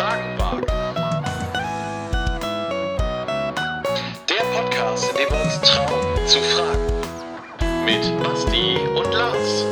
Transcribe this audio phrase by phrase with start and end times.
[0.00, 0.64] Fragen wagen.
[4.30, 7.84] Der Podcast, in dem wir uns trauen zu fragen.
[7.84, 9.66] Mit Basti und Lars.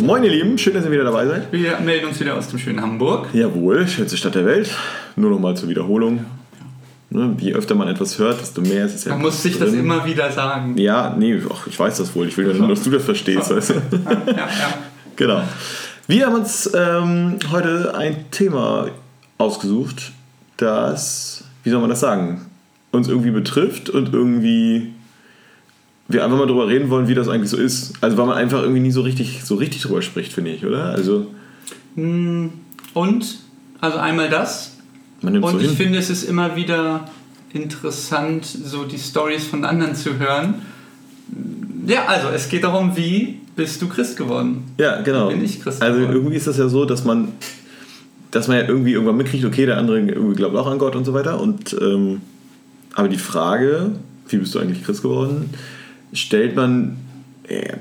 [0.00, 1.50] Moin ihr Lieben, schön, dass ihr wieder dabei seid.
[1.50, 3.26] Wir melden uns wieder aus dem schönen Hamburg.
[3.32, 4.70] Jawohl, schönste Stadt der Welt.
[5.16, 6.24] Nur noch mal zur Wiederholung.
[7.10, 9.70] Ne, je öfter man etwas hört, desto mehr ist es ja Man muss sich das
[9.70, 9.80] drin.
[9.80, 10.78] immer wieder sagen.
[10.78, 12.28] Ja, nee, ach, ich weiß das wohl.
[12.28, 13.50] Ich will ja nur, dass du das verstehst.
[13.50, 13.74] Weißt du?
[13.74, 14.48] Ja, ja, ja.
[15.16, 15.42] Genau.
[16.08, 18.88] Wir haben uns ähm, heute ein Thema
[19.36, 20.12] ausgesucht,
[20.56, 22.46] das, wie soll man das sagen,
[22.92, 24.94] uns irgendwie betrifft und irgendwie
[26.08, 27.92] wir einfach mal drüber reden wollen, wie das eigentlich so ist.
[28.00, 30.86] Also weil man einfach irgendwie nie so richtig, so richtig drüber spricht, finde ich, oder?
[30.86, 31.26] Also
[31.94, 33.22] Und,
[33.78, 34.78] also einmal das.
[35.20, 35.76] man nimmt Und so ich hin.
[35.76, 37.10] finde, es ist immer wieder
[37.52, 40.62] interessant, so die Stories von anderen zu hören.
[41.88, 44.64] Ja, also es geht darum, wie bist du Christ geworden?
[44.76, 45.28] Ja, genau.
[45.28, 46.16] bin ich Christ also geworden.
[46.16, 47.28] irgendwie ist das ja so, dass man,
[48.30, 51.06] dass man ja irgendwie irgendwann mitkriegt, okay, der andere irgendwie glaubt auch an Gott und
[51.06, 51.40] so weiter.
[51.40, 52.20] Und ähm,
[52.94, 53.92] aber die Frage,
[54.28, 55.48] wie bist du eigentlich Christ geworden,
[56.12, 56.98] stellt man
[57.44, 57.76] äh,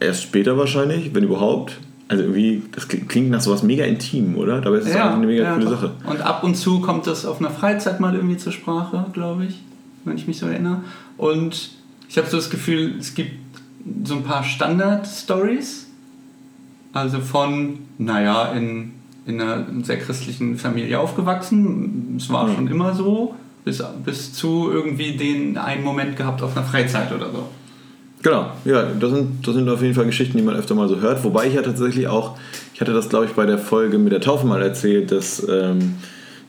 [0.00, 1.78] erst später wahrscheinlich, wenn überhaupt.
[2.08, 4.60] Also irgendwie, das klingt nach sowas mega intim, oder?
[4.60, 5.72] Dabei ist es eigentlich eine mega coole doch.
[5.72, 5.90] Sache.
[6.04, 9.62] Und ab und zu kommt das auf einer Freizeit mal irgendwie zur Sprache, glaube ich,
[10.04, 10.82] wenn ich mich so erinnere.
[11.18, 11.77] Und
[12.08, 13.32] ich habe so das Gefühl, es gibt
[14.04, 15.86] so ein paar Standard-Stories.
[16.92, 18.92] Also von, naja, in,
[19.26, 22.54] in einer sehr christlichen Familie aufgewachsen, es war Mhm.
[22.54, 23.34] schon immer so,
[23.64, 27.48] bis, bis zu irgendwie den einen Moment gehabt auf einer Freizeit oder so.
[28.22, 30.98] Genau, ja, das sind, das sind auf jeden Fall Geschichten, die man öfter mal so
[31.00, 31.22] hört.
[31.22, 32.36] Wobei ich ja tatsächlich auch,
[32.74, 35.94] ich hatte das glaube ich bei der Folge mit der Taufe mal erzählt, dass ähm,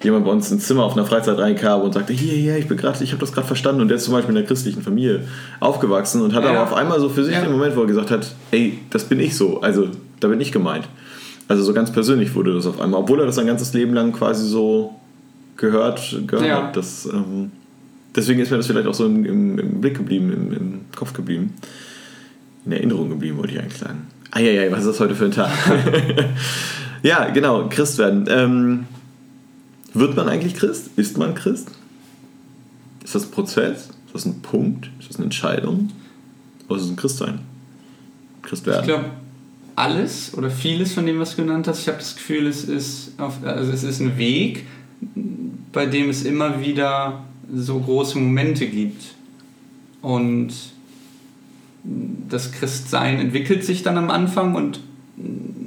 [0.03, 2.77] jemand bei uns ins Zimmer auf einer Freizeit reinkam und sagte, hier, hier, ich bin
[2.77, 5.25] gerade, ich habe das gerade verstanden und der ist zum Beispiel in einer christlichen Familie
[5.59, 6.51] aufgewachsen und hat Ja.
[6.51, 7.41] aber auf einmal so für sich Ja.
[7.41, 9.87] den Moment, wo er gesagt hat, ey, das bin ich so, also
[10.19, 10.85] da bin ich gemeint.
[11.47, 14.11] Also so ganz persönlich wurde das auf einmal, obwohl er das sein ganzes Leben lang
[14.13, 14.95] quasi so
[15.57, 16.63] gehört, gehört Ja.
[16.67, 16.77] hat.
[16.77, 17.51] Das, ähm,
[18.15, 21.11] deswegen ist mir das vielleicht auch so im, im, im Blick geblieben, im, im Kopf
[21.13, 21.55] geblieben.
[22.65, 24.07] In Erinnerung geblieben, wollte ich eigentlich sagen.
[24.31, 25.49] Eieiei, was ist das heute für ein Tag?
[27.03, 28.25] ja, genau, Christ werden.
[28.29, 28.85] Ähm,
[29.93, 30.91] wird man eigentlich Christ?
[30.95, 31.71] Ist man Christ?
[33.03, 33.89] Ist das ein Prozess?
[34.05, 34.89] Ist das ein Punkt?
[34.99, 35.89] Ist das eine Entscheidung?
[36.67, 37.39] Oder ist es ein Christsein?
[38.41, 38.81] Christ werden.
[38.81, 39.05] Ich glaube,
[39.75, 43.13] alles oder vieles von dem, was du genannt hast, ich habe das Gefühl, es ist,
[43.17, 44.65] auf, also es ist ein Weg,
[45.71, 47.23] bei dem es immer wieder
[47.53, 49.15] so große Momente gibt.
[50.01, 50.53] Und
[51.83, 54.81] das Christsein entwickelt sich dann am Anfang und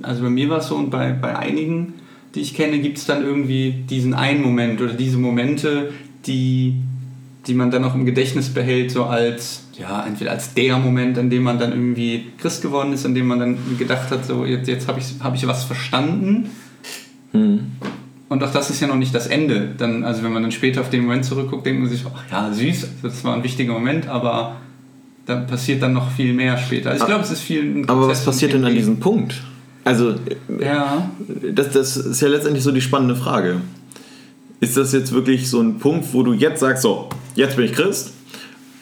[0.03, 1.95] also bei mir war es so und bei, bei einigen,
[2.35, 5.93] die ich kenne, gibt es dann irgendwie diesen einen Moment oder diese Momente,
[6.27, 6.77] die,
[7.47, 11.31] die man dann auch im Gedächtnis behält, so als, ja, entweder als der Moment, an
[11.31, 14.69] dem man dann irgendwie Christ geworden ist, an dem man dann gedacht hat, so jetzt,
[14.69, 16.51] jetzt habe ich, hab ich was verstanden.
[18.29, 19.75] Und auch das ist ja noch nicht das Ende.
[19.77, 22.53] Dann, also wenn man dann später auf den Moment zurückguckt, denkt man sich, ach ja,
[22.53, 24.57] süß, das war ein wichtiger Moment, aber
[25.27, 26.91] da passiert dann noch viel mehr später.
[26.91, 29.43] Also ich glaube, es ist viel Aber was passiert denn an diesem Punkt?
[29.85, 30.15] Also,
[30.61, 31.11] Ja,
[31.55, 33.61] das, das ist ja letztendlich so die spannende Frage.
[34.61, 37.73] Ist das jetzt wirklich so ein Punkt, wo du jetzt sagst, so, jetzt bin ich
[37.73, 38.13] Christ?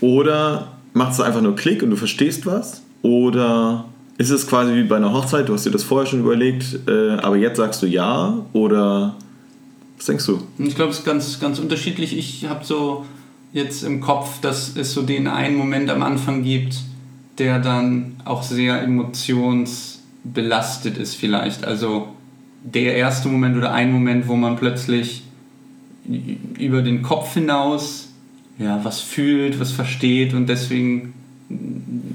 [0.00, 2.82] Oder machst du einfach nur Klick und du verstehst was?
[3.02, 3.86] Oder
[4.18, 7.12] ist es quasi wie bei einer Hochzeit, du hast dir das vorher schon überlegt, äh,
[7.12, 8.38] aber jetzt sagst du ja?
[8.52, 9.14] Oder
[9.96, 10.42] was denkst du?
[10.58, 12.16] Ich glaube, es ist ganz, ganz unterschiedlich.
[12.16, 13.06] Ich habe so
[13.52, 16.76] jetzt im Kopf, dass es so den einen Moment am Anfang gibt,
[17.38, 18.82] der dann auch sehr
[20.24, 21.64] emotionsbelastet ist vielleicht.
[21.64, 22.08] Also
[22.62, 25.24] der erste Moment oder ein Moment, wo man plötzlich
[26.58, 28.08] über den Kopf hinaus
[28.58, 31.14] ja, was fühlt, was versteht und deswegen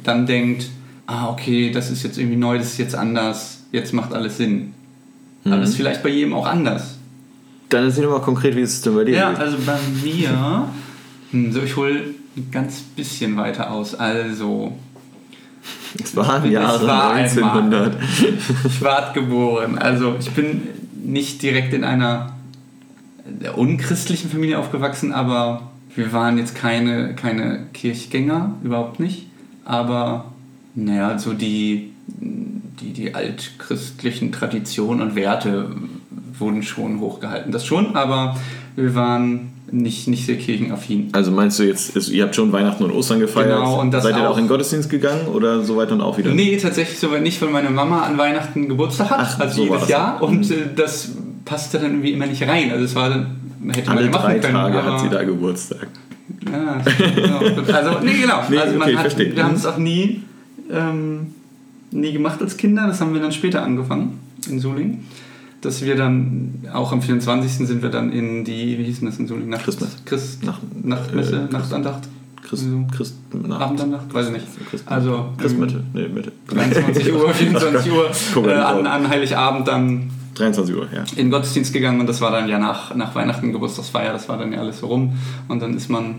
[0.03, 0.67] dann denkt,
[1.07, 4.73] ah, okay, das ist jetzt irgendwie neu, das ist jetzt anders, jetzt macht alles Sinn.
[5.43, 6.97] Aber das ist vielleicht bei jedem auch anders.
[7.69, 9.15] Dann erzähl doch mal konkret, wie ist es denn bei dir?
[9.15, 10.69] Ja, also bei mir,
[11.31, 13.95] hm, so ich hole ein ganz bisschen weiter aus.
[13.95, 14.73] Also,
[16.03, 17.97] es waren Jahre war 1900.
[18.77, 19.77] Schwart geboren.
[19.77, 20.61] Also ich bin
[21.03, 22.31] nicht direkt in einer
[23.55, 29.27] unchristlichen Familie aufgewachsen, aber wir waren jetzt keine, keine Kirchgänger, überhaupt nicht.
[29.63, 30.25] Aber
[30.75, 35.71] naja, so die, die, die altchristlichen Traditionen und Werte
[36.37, 37.51] wurden schon hochgehalten.
[37.51, 38.37] Das schon, aber
[38.75, 41.09] wir waren nicht, nicht sehr kirchenaffin.
[41.11, 43.57] Also meinst du jetzt, ist, ihr habt schon Weihnachten und Ostern gefeiert?
[43.57, 46.17] Genau, und das Seid ihr auch in den Gottesdienst gegangen oder so weit dann auch
[46.17, 46.33] wieder?
[46.33, 49.89] Nee, tatsächlich soweit nicht, weil meine Mama an Weihnachten Geburtstag hat, Ach, also so jedes.
[49.89, 50.21] Jahr.
[50.23, 51.11] Und äh, das
[51.43, 52.71] passte dann irgendwie immer nicht rein.
[52.71, 53.35] Also es war dann,
[53.73, 54.53] hätte man Alle ja machen drei können.
[54.53, 55.87] Tage hat sie da Geburtstag.
[56.51, 57.39] Ja, genau.
[57.73, 58.43] Also, nee, genau.
[58.49, 60.21] Nee, also man okay, hat, wir haben es auch nie,
[60.71, 61.33] ähm,
[61.91, 62.87] nie gemacht als Kinder.
[62.87, 64.19] Das haben wir dann später angefangen
[64.49, 65.03] in Suling.
[65.65, 67.67] Dass wir dann, auch am 24.
[67.67, 69.49] sind wir dann in die, wie hieß das in Solingen?
[69.49, 69.97] Nacht, Christmas.
[70.05, 72.03] Christ, Nach- Nachtmesse, äh, Nachtandacht,
[72.47, 72.65] Christ.
[72.95, 74.45] Christ, na, Abendandacht, weiß ich nicht.
[74.69, 76.31] Christ, Also, Christmitte, nee, Mitte.
[76.47, 81.01] 23 Uhr, 24 Uhr äh, an, an Heiligabend dann 23 Uhr, ja.
[81.11, 84.37] in den Gottesdienst gegangen und das war dann ja nach, nach Weihnachten, Geburtstagsfeier, das war
[84.37, 85.13] dann ja alles so rum.
[85.47, 86.15] Und dann ist man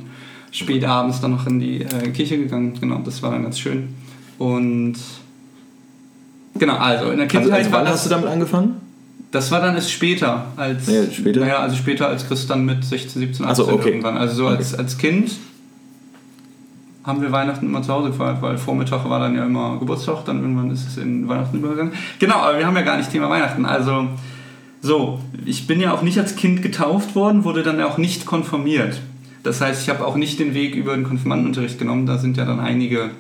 [0.50, 3.88] spät abends dann noch in die äh, Kirche gegangen, genau, das war dann ganz schön.
[4.38, 4.94] Und
[6.58, 8.86] genau, also in der Also, Kindheit also war wann hast du damit angefangen?
[9.37, 11.41] Das war dann erst später als, Ja, später?
[11.41, 13.88] Naja, also später als Christ dann mit 16, 17, 18 Ach so, okay.
[13.91, 14.17] irgendwann.
[14.17, 15.31] Also so als, als Kind
[17.05, 20.41] haben wir Weihnachten immer zu Hause gefeiert, weil Vormittag war dann ja immer Geburtstag, dann
[20.41, 21.93] irgendwann ist es in Weihnachten übergegangen.
[22.19, 23.65] Genau, aber wir haben ja gar nicht Thema Weihnachten.
[23.65, 24.09] Also,
[24.83, 28.27] so, ich bin ja auch nicht als Kind getauft worden, wurde dann ja auch nicht
[28.27, 29.00] konfirmiert.
[29.44, 32.44] Das heißt, ich habe auch nicht den Weg über den Konfirmandenunterricht genommen, da sind ja
[32.44, 33.11] dann einige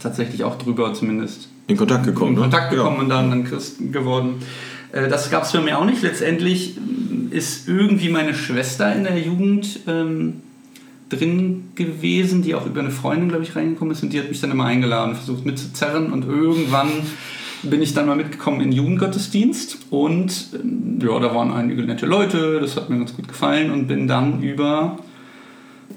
[0.00, 2.40] tatsächlich auch drüber zumindest In Kontakt gekommen, in ne?
[2.42, 3.02] Kontakt gekommen Ja.
[3.02, 4.42] und dann, dann Christen geworden.
[4.92, 6.02] Äh, Das gab es bei mir auch nicht.
[6.02, 6.76] Letztendlich
[7.30, 10.40] ist irgendwie meine Schwester in der Jugend ähm,
[11.08, 14.02] drin gewesen, die auch über eine Freundin, glaube ich, reingekommen ist.
[14.02, 16.12] Und die hat mich dann immer eingeladen, versucht mitzuzerren.
[16.12, 16.88] Und irgendwann
[17.62, 19.78] bin ich dann mal mitgekommen in den Jugendgottesdienst.
[19.90, 23.70] Und ähm, ja, da waren einige nette Leute, das hat mir ganz gut gefallen.
[23.70, 24.98] Und bin dann über,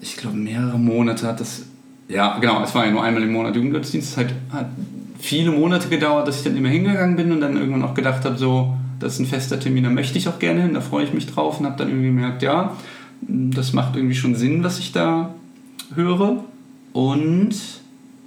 [0.02, 1.64] ich glaube, mehrere Monate hat das,
[2.08, 4.70] ja, genau, es war ja nur einmal im Monat Jugendgottesdienst, es hat, hat
[5.20, 8.38] viele Monate gedauert, dass ich dann immer hingegangen bin und dann irgendwann auch gedacht habe,
[8.38, 11.14] so, das ist ein fester Termin, da möchte ich auch gerne hin, da freue ich
[11.14, 12.76] mich drauf und habe dann irgendwie gemerkt, ja,
[13.22, 15.34] das macht irgendwie schon Sinn, was ich da
[15.96, 16.44] höre
[16.94, 17.52] und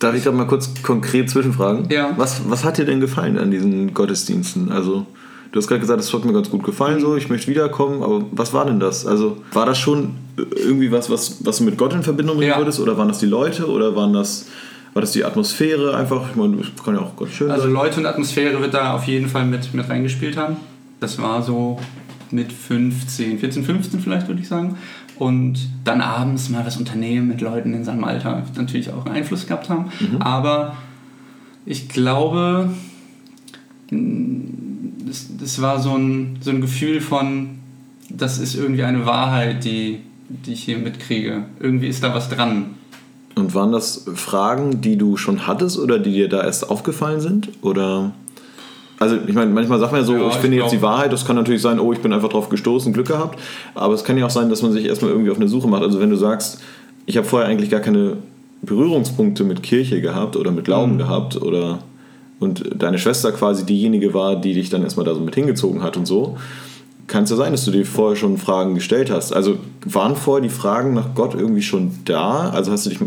[0.00, 1.88] Darf ich da mal kurz konkret zwischenfragen?
[1.90, 2.12] Ja.
[2.16, 4.70] Was, was hat dir denn gefallen an diesen Gottesdiensten?
[4.70, 5.06] Also,
[5.52, 8.22] du hast gerade gesagt, es hat mir ganz gut gefallen, so, ich möchte wiederkommen, aber
[8.32, 9.06] was war denn das?
[9.06, 12.58] Also, war das schon irgendwie was, was, was du mit Gott in Verbindung bringen Ja.
[12.58, 12.80] würdest?
[12.80, 13.66] Oder waren das die Leute?
[13.70, 14.46] Oder waren das,
[14.94, 16.30] war das die Atmosphäre einfach?
[16.30, 17.72] Ich meine, das kann ja auch Gott schön Also sein.
[17.72, 20.56] Leute und Atmosphäre wird da auf jeden Fall mit, mit reingespielt haben.
[21.00, 21.80] Das war so
[22.30, 24.78] mit 15, 14, 15 vielleicht würde ich sagen.
[25.16, 29.46] Und dann abends mal was unternehmen mit Leuten in seinem Alter natürlich auch einen Einfluss
[29.46, 29.90] gehabt haben.
[30.20, 30.76] Aber
[31.66, 32.70] ich glaube,
[33.90, 37.58] das, das war so ein, so ein Gefühl von,
[38.10, 41.44] das ist irgendwie eine Wahrheit, die, die ich hier mitkriege.
[41.60, 42.74] Irgendwie ist da was dran.
[43.36, 47.48] Und waren das Fragen, die du schon hattest oder die dir da erst aufgefallen sind?
[47.62, 48.12] Oder.
[49.00, 50.82] Also, ich meine, manchmal sagt man ja so, Ja, ich ich finde jetzt glaub- die
[50.82, 53.38] Wahrheit, das kann natürlich sein, oh, ich bin einfach drauf gestoßen, Glück gehabt.
[53.74, 55.82] Aber es kann ja auch sein, dass man sich erstmal irgendwie auf eine Suche macht.
[55.82, 56.60] Also, wenn du sagst,
[57.06, 58.18] ich habe vorher eigentlich gar keine
[58.62, 61.80] Berührungspunkte mit Kirche gehabt oder mit Glauben gehabt oder.
[62.40, 65.96] Und deine Schwester quasi diejenige war, die dich dann erstmal da so mit hingezogen hat
[65.96, 66.36] und so.
[67.06, 69.32] Kann es ja sein, dass du dir vorher schon Fragen gestellt hast.
[69.32, 72.50] Also waren vorher die Fragen nach Gott irgendwie schon da?
[72.50, 72.98] Also hast du dich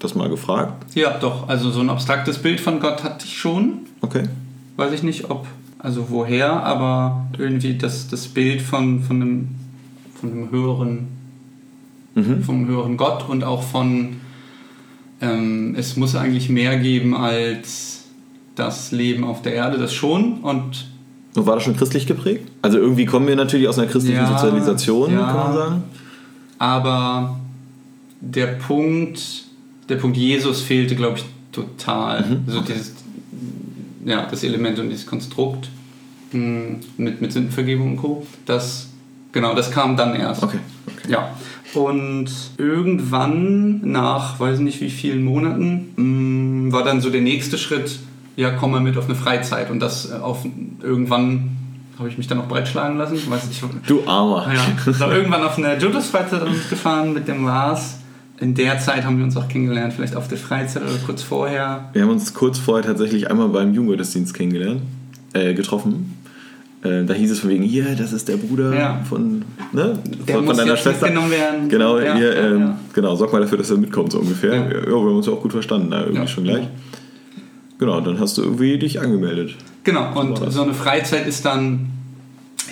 [0.00, 0.94] das mal gefragt?
[0.94, 1.48] Ja, doch.
[1.48, 3.80] Also so ein abstraktes Bild von Gott hatte ich schon.
[4.00, 4.24] Okay.
[4.76, 5.46] weiß ich nicht, ob,
[5.78, 9.48] also woher, aber irgendwie das, das Bild von, von, einem,
[10.20, 11.08] von einem höheren,
[12.14, 12.42] Mhm.
[12.42, 14.16] vom höheren Gott und auch von,
[15.20, 18.04] ähm, es muss eigentlich mehr geben als
[18.56, 20.38] das Leben auf der Erde, das schon.
[20.40, 20.86] Und
[21.36, 22.50] Und war das schon christlich geprägt?
[22.62, 25.26] Also irgendwie kommen wir natürlich aus einer christlichen Ja, Sozialisation, ja.
[25.26, 25.82] kann man sagen.
[26.58, 27.38] aber
[28.20, 29.44] der Punkt,
[29.88, 32.22] der Punkt Jesus fehlte, glaube ich, total.
[32.24, 32.94] Mhm, Also dieses,
[34.04, 35.68] ja, das Element und dieses Konstrukt
[36.32, 38.26] mh, mit, mit Sündenvergebung und Co.
[38.46, 38.88] Das,
[39.32, 40.42] genau, das kam dann erst.
[40.42, 40.58] Okay.
[40.86, 41.12] okay.
[41.12, 41.30] Ja.
[41.74, 47.98] Und irgendwann, nach weiß nicht wie vielen Monaten, mh, war dann so der nächste Schritt,
[48.36, 49.70] ja, komm mal mit auf eine Freizeit.
[49.70, 50.46] Und das äh, auf
[50.82, 51.56] irgendwann
[51.98, 53.18] habe ich mich dann auch breitschlagen lassen.
[53.28, 54.50] Weiß nicht, Du Armer.
[54.54, 57.97] ja, so irgendwann auf eine Judas-Freizeit gefahren mit dem Lars.
[58.40, 61.88] In der Zeit haben wir uns auch kennengelernt, vielleicht auf der Freizeit oder kurz vorher.
[61.92, 64.82] Wir haben uns kurz vorher tatsächlich einmal beim Jugendgottesdienst kennengelernt,
[65.32, 66.14] äh, getroffen.
[66.84, 69.00] Äh, da hieß es von wegen, hier, das ist der Bruder Ja.
[69.08, 69.42] von,
[69.72, 69.98] ne?
[70.28, 71.06] Der von, muss von deiner jetzt Schwester.
[71.06, 71.68] mitgenommen werden.
[71.68, 72.78] Genau, Ja, ähm, ja.
[72.94, 74.54] genau, sorg mal dafür, dass er mitkommt, so ungefähr.
[74.54, 74.70] Ja.
[74.86, 76.26] Wir haben uns ja auch gut verstanden, da irgendwie Ja.
[76.28, 76.68] schon gleich.
[77.80, 79.56] Genau, dann hast du irgendwie dich angemeldet.
[79.82, 80.54] Genau, und das.
[80.54, 81.90] so eine Freizeit ist dann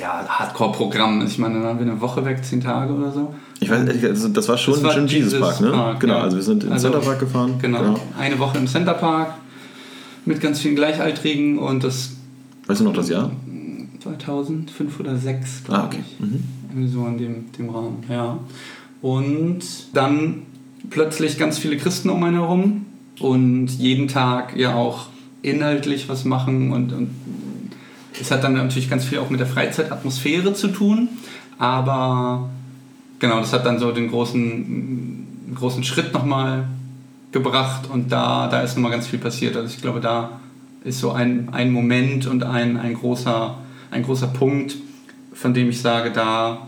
[0.00, 1.24] ja Hardcore-Programm.
[1.26, 3.34] Ich meine, dann waren wir eine Woche weg, zehn Tage oder so.
[3.60, 5.70] Ich weiß, also das war schon, Das war schon Jesus Jesus Park, ne?
[5.70, 6.20] Park, genau, ja.
[6.22, 7.54] also wir sind in den Also, Center Park gefahren.
[7.60, 7.98] Genau.
[8.18, 9.34] Eine Woche im Center Park
[10.24, 12.10] mit ganz vielen Gleichaltrigen und das
[12.66, 13.30] Weißt du noch das Jahr?
[14.02, 15.98] 2005 oder 2006, Ah, glaube okay.
[16.06, 16.20] ich.
[16.20, 16.42] Mhm.
[16.70, 18.38] Irgendwie so in dem, dem Rahmen, ja.
[19.02, 19.60] Und
[19.94, 20.42] dann
[20.90, 22.86] plötzlich ganz viele Christen um einen herum
[23.20, 25.06] und jeden Tag ja auch
[25.42, 27.10] inhaltlich was machen und, und
[28.20, 31.08] es hat dann natürlich ganz viel auch mit der Freizeitatmosphäre zu tun,
[31.58, 32.48] aber
[33.18, 36.64] genau, das hat dann so den großen, großen Schritt nochmal
[37.32, 39.56] gebracht und da, da ist nochmal ganz viel passiert.
[39.56, 40.40] Also ich glaube, da
[40.84, 43.56] ist so ein, ein Moment und ein, ein großer
[43.90, 44.76] ein großer Punkt,
[45.32, 46.66] von dem ich sage, da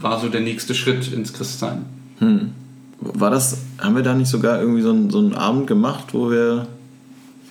[0.00, 1.84] war so der nächste Schritt ins Christsein.
[2.18, 2.52] Hm.
[3.00, 6.30] War das, haben wir da nicht sogar irgendwie so einen, so einen Abend gemacht, wo
[6.30, 6.66] wir,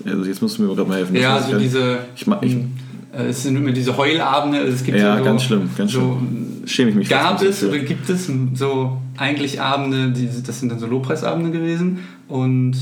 [0.05, 1.15] also jetzt musst du mir gerade mal helfen.
[1.15, 2.57] Ja, Das weiß so ich diese, Ich, ich,
[3.13, 5.99] äh, es sind immer diese Heulabende, also es gibt ja, so, ganz schlimm, ganz so,
[5.99, 6.50] schlimm.
[6.65, 10.79] Schäme ich mich Gab es oder gibt es so eigentlich Abende, die, das sind dann
[10.79, 12.75] so Lobpreisabende gewesen und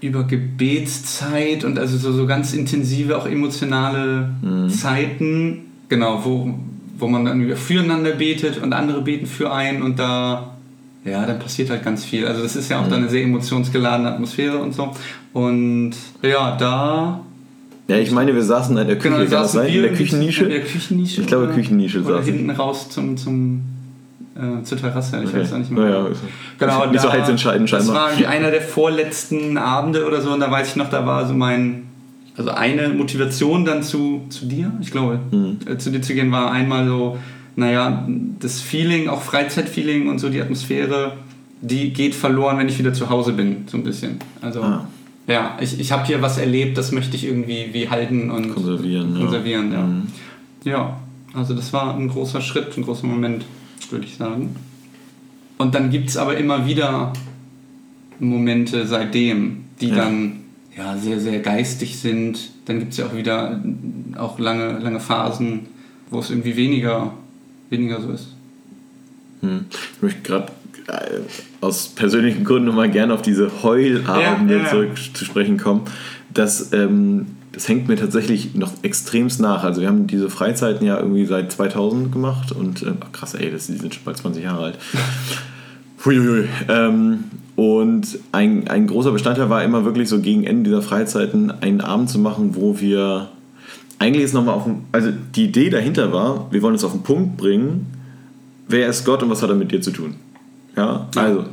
[0.00, 4.68] über Gebetszeit und also so, so ganz intensive, auch emotionale Mhm.
[4.68, 6.54] Zeiten, genau, wo,
[6.98, 10.56] wo man dann füreinander betet und andere beten für einen und da,
[11.04, 12.26] ja, dann passiert halt ganz viel.
[12.26, 12.90] Also das ist ja auch Mhm.
[12.90, 14.90] dann eine sehr emotionsgeladene Atmosphäre und so.
[15.32, 17.20] Und ja, da
[17.88, 19.74] Ja, ich meine, wir saßen in der Küche, Genau, kann das saßen sein?
[19.74, 20.44] In der Küchennische?
[20.44, 21.20] In der Küchennische.
[21.20, 22.32] Ich glaube, Küchennische Oder saßen.
[22.32, 23.60] hinten raus zum, zum,
[24.36, 25.20] äh, zur Terrasse.
[25.22, 25.40] Ich Okay.
[25.40, 25.84] weiß auch nicht mehr.
[25.84, 26.06] Naja,
[26.58, 28.02] genau, nicht so da- heilsentscheidend Das scheinbar.
[28.04, 30.32] war irgendwie einer der vorletzten Abende oder so.
[30.32, 31.82] Und da weiß ich noch, da war so mein.
[32.36, 35.58] Also eine Motivation dann zu, zu dir, ich glaube, Mhm.
[35.70, 37.16] äh, zu dir zu gehen, war einmal so,
[37.54, 38.08] naja,
[38.40, 41.12] das Feeling, auch Freizeitfeeling und so die Atmosphäre,
[41.60, 44.18] die geht verloren, wenn ich wieder zu Hause bin, so ein bisschen.
[44.42, 44.88] Also, Ah.
[45.26, 49.14] Ja, ich, ich habe hier was erlebt, das möchte ich irgendwie wie halten und Konservieren,
[49.14, 49.20] ja.
[49.22, 49.82] konservieren, ja.
[49.82, 50.06] Mhm.
[50.64, 51.00] Ja,
[51.32, 53.44] also das war ein großer Schritt, ein großer Moment,
[53.90, 54.56] würde ich sagen.
[55.58, 57.12] Und dann gibt es aber immer wieder
[58.18, 59.96] Momente seitdem, die Ja.
[59.96, 60.40] dann
[60.76, 62.50] ja, sehr, sehr geistig sind.
[62.64, 63.62] Dann gibt es ja auch wieder
[64.16, 65.60] auch lange, lange Phasen,
[66.10, 67.14] wo es irgendwie weniger,
[67.70, 68.28] weniger so ist.
[69.40, 69.66] Hm.
[69.70, 70.52] Ich möchte gerade
[71.60, 75.82] aus persönlichen Gründen nochmal gerne auf diese Heulabende Ja, ja, zurück zu sprechen kommen.
[76.32, 79.64] Das, ähm, das hängt mir tatsächlich noch extremst nach.
[79.64, 83.66] Also wir haben diese Freizeiten ja irgendwie seit 2000 gemacht und äh, krass, ey, das,
[83.66, 84.78] die sind schon bald 20 Jahre alt.
[86.04, 86.48] Huiuiui.
[86.68, 87.24] Ähm,
[87.56, 92.10] und ein, ein großer Bestandteil war immer wirklich so gegen Ende dieser Freizeiten einen Abend
[92.10, 93.28] zu machen, wo wir
[93.98, 97.02] eigentlich ist nochmal auf den, also die Idee dahinter war, wir wollen es auf den
[97.02, 97.86] Punkt bringen,
[98.68, 100.16] wer ist Gott und was hat er mit dir zu tun?
[100.76, 101.44] Ja, also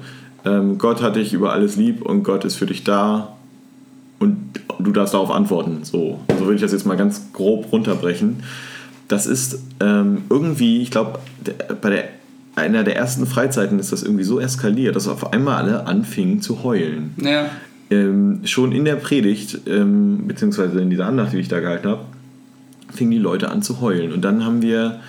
[0.45, 3.35] ähm, Gott hat dich über alles lieb und Gott ist für dich da
[4.19, 4.37] und
[4.79, 5.79] du darfst darauf antworten.
[5.83, 8.43] So, so würde ich das jetzt mal ganz grob runterbrechen.
[9.07, 11.19] Das ist ähm, irgendwie, ich glaube,
[11.81, 12.03] bei der,
[12.55, 16.63] einer der ersten Freizeiten ist das irgendwie so eskaliert, dass auf einmal alle anfingen zu
[16.63, 17.49] heulen Ja,
[17.91, 22.05] ähm, schon in der Predigt, ähm, beziehungsweise in dieser Andacht, die ich da gehalten habe,
[22.91, 24.13] fingen die Leute an zu heulen.
[24.13, 25.01] Und dann haben wir,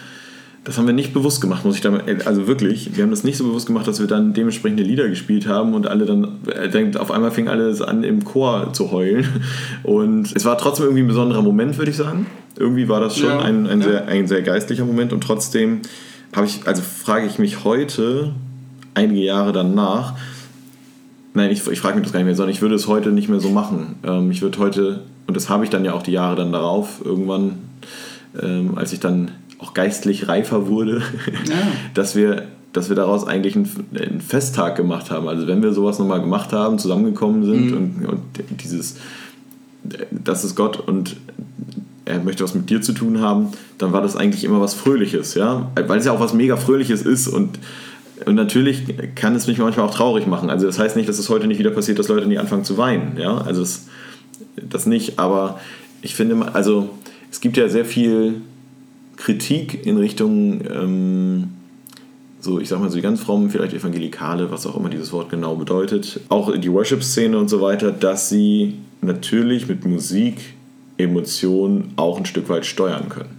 [0.65, 3.37] das haben wir nicht bewusst gemacht, muss ich damit, also wirklich, wir haben das nicht
[3.37, 6.97] so bewusst gemacht, dass wir dann dementsprechende Lieder gespielt haben und alle dann, äh, denkt,
[6.97, 9.27] auf einmal fing alles an im Chor zu heulen.
[9.83, 12.27] Und es war trotzdem irgendwie ein besonderer Moment, würde ich sagen.
[12.57, 13.89] Irgendwie war das schon Ja, ein, ein, ja.
[13.89, 15.81] sehr, ein sehr geistlicher Moment und trotzdem
[16.35, 18.33] habe ich, also frage ich mich heute,
[18.95, 20.15] einige Jahre danach,
[21.35, 23.29] Nein, ich, ich frage mich das gar nicht mehr, sondern ich würde es heute nicht
[23.29, 23.97] mehr so machen.
[24.05, 27.01] Ähm, ich würde heute, und das habe ich dann ja auch die Jahre dann darauf,
[27.05, 27.55] irgendwann,
[28.41, 29.31] ähm, als ich dann
[29.63, 31.03] auch geistlich reifer wurde,
[31.49, 31.55] Ja.
[31.95, 35.29] dass, wir, dass wir daraus eigentlich einen, einen Festtag gemacht haben.
[35.29, 37.77] Also wenn wir sowas nochmal gemacht haben, zusammengekommen sind Mhm.
[37.77, 38.21] und, und
[38.63, 38.97] dieses,
[40.11, 41.17] das ist Gott und
[42.05, 45.35] er möchte was mit dir zu tun haben, dann war das eigentlich immer was Fröhliches,
[45.35, 47.59] ja, weil es ja auch was mega Fröhliches ist und
[48.25, 48.85] und natürlich
[49.17, 50.49] kann es mich manchmal auch traurig machen.
[50.49, 52.79] Also das heißt nicht, dass es heute nicht wieder passiert, dass Leute nie anfangen zu
[52.79, 53.17] weinen.
[53.19, 53.39] Ja?
[53.39, 53.87] Also das,
[54.57, 55.19] das nicht.
[55.19, 55.59] Aber
[56.03, 56.91] ich finde, also
[57.33, 58.35] es gibt ja sehr viel
[59.25, 61.51] Kritik in Richtung, ähm,
[62.41, 65.31] so ich sag mal so die ganz frommen, vielleicht Evangelikale, was auch immer dieses Wort
[65.31, 66.19] genau bedeutet.
[66.29, 70.55] Auch die Worship-Szene und so weiter, dass sie natürlich mit Musik
[70.99, 73.31] Emotionen auch ein Stück weit steuern können.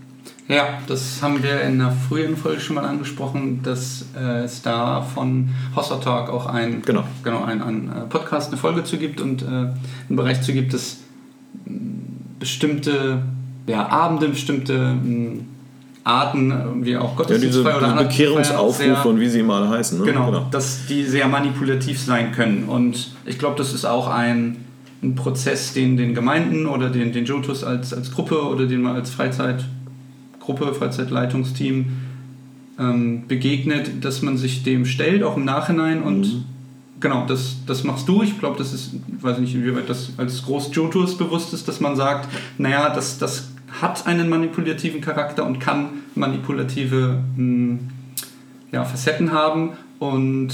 [0.47, 5.01] Ja, das haben wir in einer früheren Folge schon mal angesprochen, dass äh, es da
[5.01, 7.03] von Hossa Talk auch ein, Genau.
[7.23, 9.75] genau ein, ein äh, Podcast, eine Folge zu gibt und äh, einen
[10.09, 10.97] Bereich zu gibt, dass
[11.65, 11.75] mh,
[12.39, 13.23] bestimmte
[13.67, 15.43] ja, Abende, bestimmte mh,
[16.03, 19.41] Arten, äh, wie auch Ja, diese, Gottesdienstfeier diese oder Andachtsfeier Bekehrungsaufrufe sehr- und wie sie
[19.43, 19.99] alle heißen.
[19.99, 20.05] Ne?
[20.05, 22.65] Genau, dass die sehr manipulativ sein können.
[22.65, 24.57] Und ich glaube, das ist auch ein,
[25.01, 28.95] ein Prozess, den den Gemeinden oder den, den Jotus als, als Gruppe oder den man
[28.95, 31.85] als Freizeitgruppe, Freizeitleitungsteam
[32.79, 36.03] ähm, begegnet, dass man sich dem stellt, auch im Nachhinein.
[36.03, 36.43] Und Mhm.
[36.99, 38.23] genau, das, das machst du.
[38.23, 41.95] Ich glaube, das ist, ich weiß nicht, inwieweit das als Groß-Jotus bewusst ist, dass man
[41.95, 47.79] sagt, naja, das, das hat einen manipulativen Charakter und kann manipulative mh,
[48.71, 50.49] ja, Facetten haben und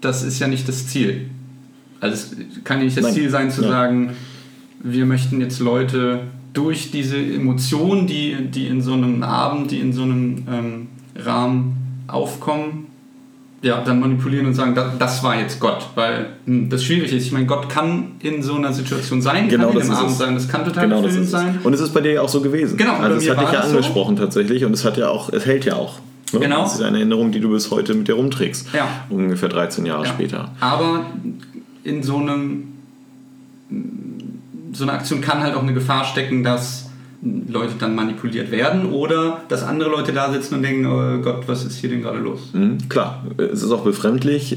[0.00, 1.30] das ist ja nicht das Ziel.
[2.00, 3.14] Also es kann ja nicht das Nein.
[3.14, 3.68] Ziel sein zu Ja.
[3.68, 4.10] sagen,
[4.82, 6.20] wir möchten jetzt Leute
[6.54, 12.04] durch diese Emotionen, die, die in so einem Abend, die in so einem ähm, Rahmen
[12.06, 12.86] aufkommen,
[13.62, 17.26] ja, dann manipulieren und sagen, das, das war jetzt Gott, weil hm, das schwierig ist.
[17.26, 20.10] Ich meine, Gott kann in so einer Situation sein, Genau kann in das ist Abend
[20.12, 20.18] es.
[20.18, 21.30] sein, das kann total Genau, das es.
[21.30, 21.58] sein.
[21.62, 22.76] Und es ist bei dir ja auch so gewesen.
[22.78, 23.76] Genau, Also es hat dich ja das so.
[23.76, 25.98] angesprochen tatsächlich und es hat ja auch, es hält ja auch.
[26.32, 26.40] Ne?
[26.40, 26.62] Genau.
[26.62, 28.68] Das ist eine Erinnerung, die du bis heute mit dir rumträgst.
[28.72, 28.86] Ja.
[29.10, 30.08] Ungefähr 13 Jahre Ja.
[30.10, 30.52] später.
[30.60, 31.06] Aber
[31.84, 32.64] in so einem
[34.72, 36.89] so eine Aktion kann halt auch eine Gefahr stecken, dass
[37.22, 41.64] Leute dann manipuliert werden oder dass andere Leute da sitzen und denken, oh Gott, was
[41.64, 42.50] ist hier denn gerade los?
[42.54, 44.56] Mhm, klar, es ist auch befremdlich.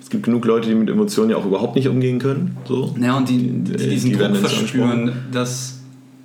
[0.00, 2.56] Es gibt genug Leute, die mit Emotionen ja auch überhaupt nicht umgehen können.
[2.66, 2.94] So.
[3.00, 5.80] Ja, und die, die Die- diesen die Druck verspüren, das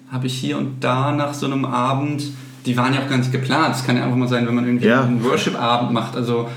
[0.10, 2.24] habe ich hier und da nach so einem Abend,
[2.66, 3.76] die waren ja auch gar nicht geplant.
[3.76, 5.04] Es kann ja einfach mal sein, wenn man irgendwie Ja.
[5.04, 6.16] einen Worship-Abend macht.
[6.16, 6.48] Also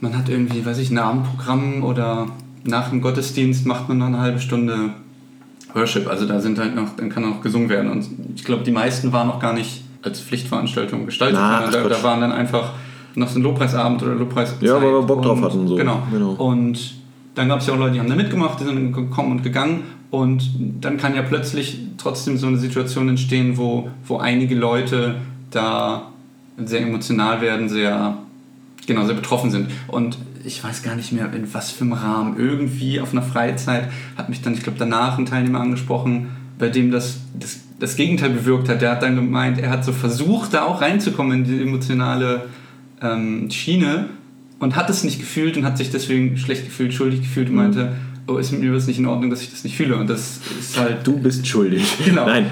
[0.00, 2.26] man hat irgendwie, weiß ich, ein Abendprogramm oder
[2.64, 4.90] nach dem Gottesdienst macht man noch eine halbe Stunde
[5.74, 6.08] Worship.
[6.08, 7.90] Also da sind halt noch, dann kann auch gesungen werden.
[7.90, 11.82] Und ich glaube, die meisten waren noch gar nicht als Pflichtveranstaltung gestaltet, Na, ach da,
[11.82, 12.72] da waren dann einfach
[13.14, 14.54] noch so ein Lobpreisabend oder Lobpreis.
[14.60, 15.76] Ja, weil wir Bock drauf hatten, so.
[15.76, 16.02] Genau.
[16.10, 16.32] Genau.
[16.32, 16.94] Und
[17.34, 19.82] dann gab es ja auch Leute, die haben da mitgemacht, die sind gekommen und gegangen.
[20.10, 20.50] Und
[20.80, 25.16] dann kann ja plötzlich trotzdem so eine Situation entstehen, wo, wo einige Leute
[25.50, 26.10] da
[26.56, 28.18] sehr emotional werden, sehr,
[28.86, 29.70] genau, sehr betroffen sind.
[29.86, 32.38] Und ich weiß gar nicht mehr, in was für einem Rahmen.
[32.38, 36.28] Irgendwie auf einer Freizeit hat mich dann, ich glaube, danach ein Teilnehmer angesprochen,
[36.58, 38.82] bei dem das, das, das Gegenteil bewirkt hat.
[38.82, 42.46] Der hat dann gemeint, er hat so versucht, da auch reinzukommen in die emotionale
[43.02, 44.10] ähm, Schiene
[44.58, 47.96] und hat es nicht gefühlt und hat sich deswegen schlecht gefühlt, schuldig gefühlt und meinte,
[48.26, 49.96] oh, ist mit mir was nicht in Ordnung, dass ich das nicht fühle.
[49.96, 51.06] Und das ist halt.
[51.06, 51.84] Du bist schuldig.
[52.04, 52.26] Genau.
[52.26, 52.46] Nein.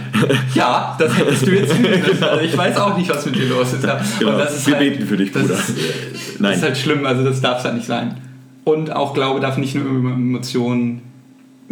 [0.54, 2.24] Ja, das hättest du jetzt fühlen müssen.
[2.24, 3.84] Also ich weiß auch nicht, was mit dir los ist.
[3.84, 4.00] Ja.
[4.18, 4.38] Genau.
[4.38, 5.54] Das ist Wir halt, beten für dich, das Bruder.
[5.54, 5.72] Ist, äh,
[6.38, 6.50] Nein.
[6.52, 8.16] das ist halt schlimm, also das darf es halt nicht sein.
[8.64, 11.02] Und auch Glaube darf nicht nur über Emotionen.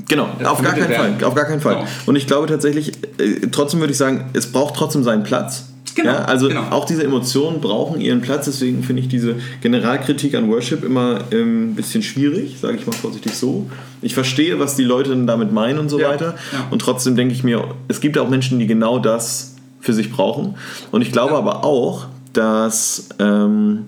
[0.08, 1.10] Genau, Ja, auf gar keinen vermittelt Fall.
[1.12, 1.24] werden.
[1.24, 1.74] Auf gar keinen Fall.
[1.76, 1.86] Genau.
[2.06, 5.64] Und ich glaube tatsächlich, äh, trotzdem würde ich sagen, es braucht trotzdem seinen Platz.
[5.94, 6.62] Genau, Ja, also genau.
[6.70, 11.70] auch diese Emotionen brauchen ihren Platz, deswegen finde ich diese Generalkritik an Worship immer ähm,
[11.70, 13.70] ein bisschen schwierig, sage ich mal vorsichtig so.
[14.02, 16.34] Ich verstehe, was die Leute damit meinen und so Ja, weiter.
[16.52, 16.66] ja.
[16.70, 20.56] Und trotzdem denke ich mir, es gibt auch Menschen, die genau das für sich brauchen.
[20.90, 23.86] Und ich glaube aber auch, dass, ähm,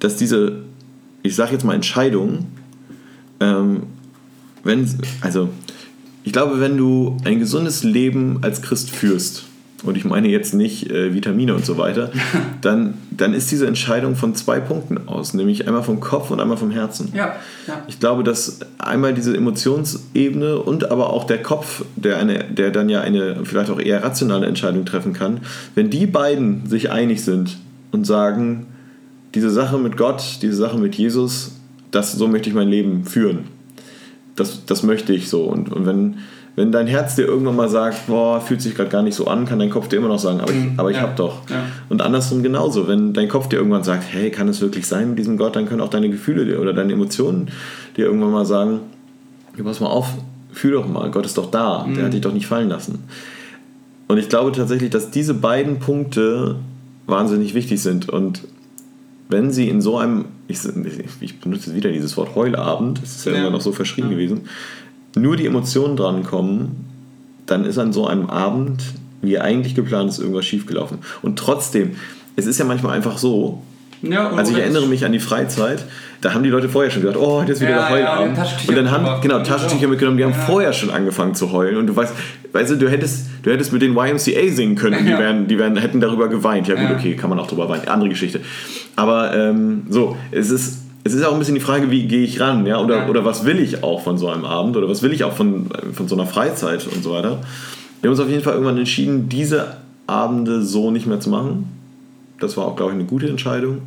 [0.00, 0.64] dass diese,
[1.22, 2.46] ich sage jetzt mal Entscheidung,
[3.40, 3.84] ähm,
[4.64, 4.86] wenn,
[5.22, 5.48] also
[6.24, 9.44] ich glaube, wenn du ein gesundes Leben als Christ führst,
[9.84, 12.10] und ich meine jetzt nicht äh, Vitamine und so weiter,
[12.60, 16.56] dann, dann ist diese Entscheidung von zwei Punkten aus, nämlich einmal vom Kopf und einmal
[16.56, 17.12] vom Herzen.
[17.14, 17.36] Ja,
[17.66, 17.82] ja.
[17.86, 22.88] Ich glaube, dass einmal diese Emotionsebene und aber auch der Kopf, der, eine, der dann
[22.88, 25.40] ja eine vielleicht auch eher rationale Entscheidung treffen kann,
[25.74, 27.58] wenn die beiden sich einig sind
[27.92, 28.66] und sagen,
[29.34, 31.52] diese Sache mit Gott, diese Sache mit Jesus,
[31.90, 33.44] das, so möchte ich mein Leben führen.
[34.34, 35.44] Das, das möchte ich so.
[35.44, 36.16] Und, und wenn,
[36.56, 39.44] wenn dein Herz dir irgendwann mal sagt, boah, fühlt sich gerade gar nicht so an,
[39.46, 41.48] kann dein Kopf dir immer noch sagen, aber ich, Mhm, aber ich ja, hab doch.
[41.50, 41.62] ja.
[41.90, 42.88] Und andersrum genauso.
[42.88, 45.66] Wenn dein Kopf dir irgendwann sagt, hey, kann es wirklich sein mit diesem Gott, dann
[45.66, 47.48] können auch deine Gefühle dir oder deine Emotionen
[47.96, 48.80] dir irgendwann mal sagen,
[49.62, 50.08] pass mal auf,
[50.52, 53.04] fühl doch mal, Gott ist doch da, der hat dich doch nicht fallen lassen.
[54.08, 56.56] Und ich glaube tatsächlich, dass diese beiden Punkte
[57.06, 58.08] wahnsinnig wichtig sind.
[58.08, 58.42] Und
[59.28, 60.60] wenn sie in so einem, ich,
[61.20, 63.38] ich benutze wieder dieses Wort Heulabend, das ist ja, Ja.
[63.40, 64.12] immer noch so verschrien Ja.
[64.12, 64.42] gewesen,
[65.16, 66.84] nur die Emotionen drankommen,
[67.46, 68.82] dann ist an so einem Abend,
[69.22, 70.98] wie eigentlich geplant ist, irgendwas schiefgelaufen.
[71.22, 71.96] Und trotzdem,
[72.36, 73.62] es ist ja manchmal einfach so,
[74.02, 75.84] ja also ich erinnere mich an die Freizeit,
[76.20, 78.36] da haben die Leute vorher schon gesagt, oh, heute ist wieder Ja, der Heulabend.
[78.36, 81.76] ja, und dann haben, genau, Taschentücher mitgenommen, die haben vorher schon angefangen zu heulen.
[81.76, 82.14] Und du weißt,
[82.52, 85.76] weißt du, du hättest, du hättest mit den YMCA singen können, die, wären, die wären,
[85.76, 86.68] hätten darüber geweint.
[86.68, 88.40] Ja gut, okay, kann man auch drüber weinen, andere Geschichte.
[88.96, 92.40] Aber ähm, so, es ist, es ist auch ein bisschen die Frage, wie gehe ich
[92.40, 92.78] ran, ja?
[92.80, 93.08] Oder, Ja.
[93.08, 95.68] oder was will ich auch von so einem Abend oder was will ich auch von,
[95.92, 97.38] von so einer Freizeit und so weiter.
[98.00, 101.66] Wir haben uns auf jeden Fall irgendwann entschieden, diese Abende so nicht mehr zu machen.
[102.40, 103.82] Das war auch, glaube ich, eine gute Entscheidung.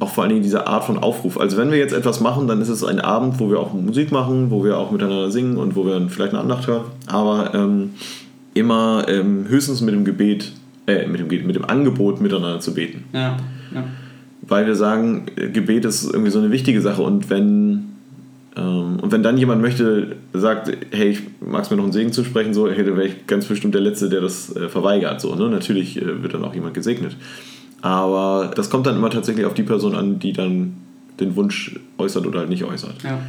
[0.00, 1.38] Auch vor allen Dingen diese Art von Aufruf.
[1.38, 4.10] Also wenn wir jetzt etwas machen, dann ist es ein Abend, wo wir auch Musik
[4.10, 6.84] machen, wo wir auch miteinander singen und wo wir dann vielleicht eine Andacht hören.
[7.06, 7.90] Aber ähm,
[8.54, 10.52] immer ähm, höchstens mit dem Gebet,
[10.86, 13.04] äh, mit dem, mit dem Angebot miteinander zu beten.
[13.12, 13.36] Ja,
[13.74, 13.84] ja.
[14.52, 17.92] Weil wir sagen, Gebet ist irgendwie so eine wichtige Sache und wenn
[18.54, 22.12] ähm, und wenn dann jemand möchte, sagt, hey, ich mag es mir noch einen Segen
[22.12, 25.22] zu sprechen, so, hey, dann wäre ich ganz bestimmt der Letzte, der das äh, verweigert.
[25.22, 25.48] So, ne?
[25.48, 27.16] Natürlich äh, wird dann auch jemand gesegnet.
[27.80, 30.74] Aber das kommt dann immer tatsächlich auf die Person an, die dann
[31.18, 33.02] den Wunsch äußert oder halt nicht äußert.
[33.04, 33.20] ja.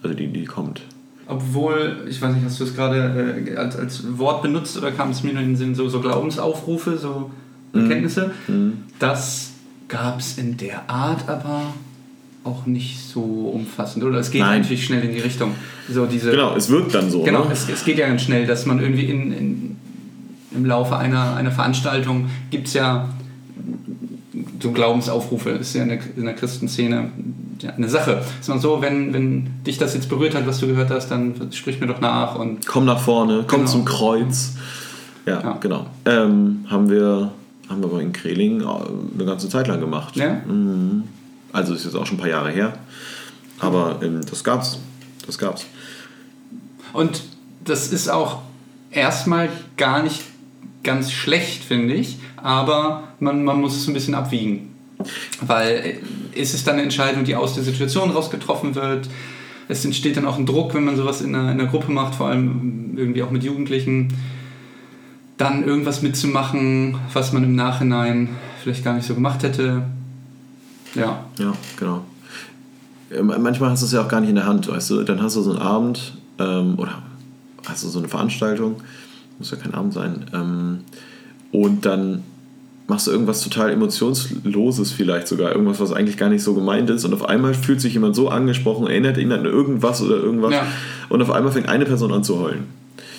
[0.00, 0.82] Also die, die kommt.
[1.26, 5.10] Obwohl, ich weiß nicht, hast du es gerade äh, als, als Wort benutzt oder kam
[5.10, 7.32] es mir nur in den Sinn, so, so Glaubensaufrufe, so
[7.72, 8.30] Bekenntnisse?
[8.46, 8.84] Mhm.
[9.00, 9.51] Das
[9.92, 11.60] gab es in der Art aber
[12.44, 14.18] auch nicht so umfassend, oder?
[14.18, 14.62] Es geht Nein.
[14.62, 15.54] natürlich schnell in die Richtung.
[15.88, 17.22] So diese, Genau, es wirkt dann so.
[17.22, 17.52] Genau, ne?
[17.52, 19.76] es, es geht ja ganz schnell, dass man irgendwie in, in,
[20.54, 23.10] im Laufe einer, einer Veranstaltung gibt es ja
[24.60, 27.10] so Glaubensaufrufe, ist ja in der, in der Christenszene
[27.60, 28.22] ja, eine Sache.
[28.40, 31.34] Ist man so, wenn, wenn dich das jetzt berührt hat, was du gehört hast, dann
[31.52, 33.70] sprich mir doch nach und Komm nach vorne, komm Genau.
[33.70, 34.54] zum Kreuz.
[35.26, 35.58] Ja, Ja.
[35.60, 35.86] genau.
[36.06, 37.30] Ähm, haben wir
[37.68, 40.16] haben wir aber in Kreling äh, eine ganze Zeit lang gemacht.
[40.16, 40.40] Ja?
[40.46, 41.04] Mhm.
[41.52, 42.74] Also ist jetzt auch schon ein paar Jahre her.
[43.58, 44.78] Aber ähm, das gab's.
[45.26, 45.66] Das gab's.
[46.92, 47.22] Und
[47.64, 48.42] das ist auch
[48.90, 50.22] erstmal gar nicht
[50.82, 54.74] ganz schlecht, finde ich, aber man, man muss es ein bisschen abwiegen.
[55.40, 56.00] Weil
[56.34, 59.08] äh, ist es dann eine Entscheidung, die aus der Situation raus getroffen wird?
[59.68, 62.16] Es entsteht dann auch ein Druck, wenn man sowas in einer, in einer Gruppe macht,
[62.16, 64.08] vor allem irgendwie auch mit Jugendlichen,
[65.42, 68.30] dann irgendwas mitzumachen, was man im Nachhinein
[68.62, 69.82] vielleicht gar nicht so gemacht hätte.
[70.94, 72.04] Ja, Ja, genau.
[73.22, 75.02] Manchmal hast du es ja auch gar nicht in der Hand, weißt du.
[75.02, 77.02] Dann hast du so einen Abend ähm, oder
[77.66, 78.76] hast du so eine Veranstaltung,
[79.38, 80.78] muss ja kein Abend sein, ähm,
[81.52, 82.22] und dann
[82.88, 87.04] machst du irgendwas total emotionsloses vielleicht sogar, irgendwas, was eigentlich gar nicht so gemeint ist
[87.04, 90.66] und auf einmal fühlt sich jemand so angesprochen, erinnert ihn an irgendwas oder irgendwas Ja.
[91.10, 92.64] und auf einmal fängt eine Person an zu heulen.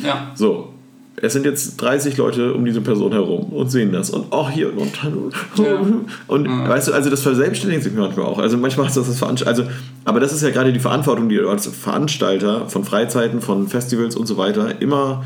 [0.03, 0.72] ja, So.
[1.15, 4.75] Es sind jetzt 30 Leute um diese Person herum und sehen das und oh hier
[4.75, 5.81] und Ja.
[6.27, 6.67] und Ja.
[6.69, 8.39] weißt du, also das verselbstständigt sich manchmal auch.
[8.39, 9.63] Also manchmal ist das das Veranst also
[10.05, 14.15] aber das ist ja gerade die Verantwortung, die du als Veranstalter von Freizeiten, von Festivals
[14.15, 15.23] und so weiter immer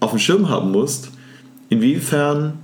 [0.00, 1.10] auf dem Schirm haben musst.
[1.68, 2.54] Inwiefern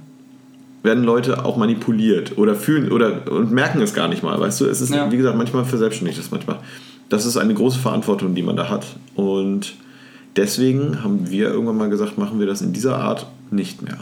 [0.83, 4.67] werden Leute auch manipuliert oder fühlen oder und merken es gar nicht mal, weißt du?
[4.67, 5.11] Es ist Ja.
[5.13, 6.59] wie gesagt manchmal verselbstständigt das manchmal.
[7.11, 9.75] Das ist eine große Verantwortung, die man da hat und
[10.37, 13.99] deswegen haben wir irgendwann mal gesagt, machen wir das in dieser Art nicht mehr.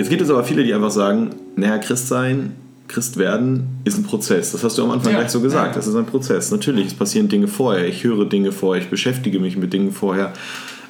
[0.00, 2.52] Es gibt jetzt aber viele, die einfach sagen, naja, Christ sein,
[2.86, 4.52] Christ werden ist ein Prozess.
[4.52, 5.18] Das hast du am Anfang Ja.
[5.18, 5.76] gleich so gesagt.
[5.76, 6.50] Das ist ein Prozess.
[6.50, 7.86] Natürlich, es passieren Dinge vorher.
[7.86, 10.32] Ich höre Dinge vorher, ich beschäftige mich mit Dingen vorher.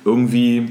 [0.04, 0.68] Irgendwie,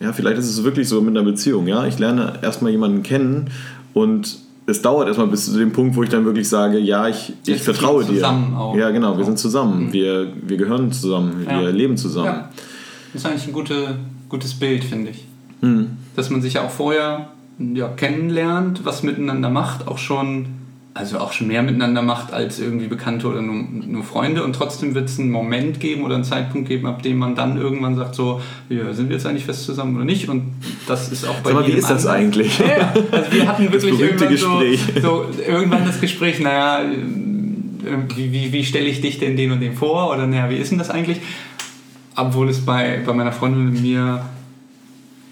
[0.00, 1.66] ja, vielleicht ist es wirklich so mit einer Beziehung.
[1.66, 3.50] Ja, ich lerne erstmal jemanden kennen
[3.94, 7.32] und es dauert erstmal bis zu dem Punkt, wo ich dann wirklich sage, ja, ich,
[7.42, 8.14] ich Jetzt vertraue wir dir.
[8.14, 8.76] zusammen auch.
[8.76, 9.86] Ja, genau, wir sind zusammen.
[9.88, 9.92] Mhm.
[9.92, 11.60] Wir, wir gehören zusammen, Ja.
[11.60, 12.26] wir leben zusammen.
[12.26, 12.50] Ja.
[13.12, 13.96] Das ist eigentlich ein gute,
[14.28, 15.24] gutes Bild, finde ich.
[15.60, 15.96] Mhm.
[16.16, 20.46] Dass man sich ja auch vorher ja, kennenlernt, was miteinander macht, auch schon,
[20.94, 24.94] also auch schon mehr miteinander macht als irgendwie Bekannte oder nur, nur Freunde und trotzdem
[24.94, 28.14] wird es einen Moment geben oder einen Zeitpunkt geben, ab dem man dann irgendwann sagt,
[28.14, 30.28] so, ja, sind wir jetzt eigentlich fest zusammen oder nicht?
[30.28, 30.52] Und
[30.86, 32.06] das ist auch bei Sag mal, wie ist das anders.
[32.06, 32.58] eigentlich?
[32.58, 34.60] Ja, also wir hatten wirklich irgendwann so,
[35.00, 39.60] so irgendwann das Gespräch, naja, äh, wie, wie, wie stelle ich dich denn den und
[39.60, 40.10] den vor?
[40.10, 41.20] Oder naja, wie ist denn das eigentlich?
[42.16, 44.24] Obwohl es bei, bei meiner Freundin und mir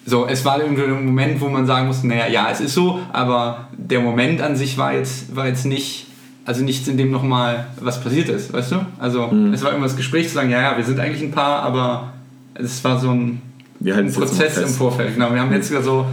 [0.07, 3.01] so, es war irgendwie ein Moment, wo man sagen musste, naja, ja, es ist so,
[3.13, 6.07] aber der Moment an sich war jetzt, war jetzt nicht,
[6.45, 8.77] also nichts, in dem nochmal was passiert ist, weißt du?
[8.99, 9.53] Also Mhm.
[9.53, 12.13] es war immer das Gespräch zu sagen, ja, ja, wir sind eigentlich ein Paar, aber
[12.55, 13.43] es war so ein,
[13.85, 14.69] ein Prozess im.
[14.69, 15.15] Vorfeld.
[15.15, 16.07] Genau, wir haben jetzt wieder so,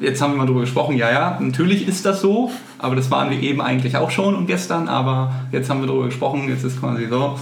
[0.00, 3.10] äh, jetzt haben wir mal drüber gesprochen, ja, ja, natürlich ist das so, aber das
[3.10, 6.64] waren wir eben eigentlich auch schon und gestern, aber jetzt haben wir drüber gesprochen, jetzt
[6.64, 7.38] ist quasi so,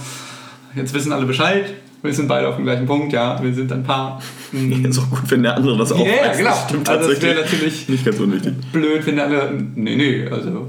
[0.73, 1.65] jetzt wissen alle Bescheid,
[2.05, 4.21] wir sind beide auf dem gleichen Punkt, ja, wir sind ein Paar.
[4.53, 6.37] Ja, ist auch gut, wenn der andere das auch Ja, ja, weiß.
[6.37, 6.49] genau.
[6.51, 7.61] Das stimmt Also das wäre tatsächlich.
[7.61, 8.53] natürlich Nicht ganz unwichtig.
[8.71, 9.51] blöd, wenn alle.
[9.75, 10.67] Nee, nee, also.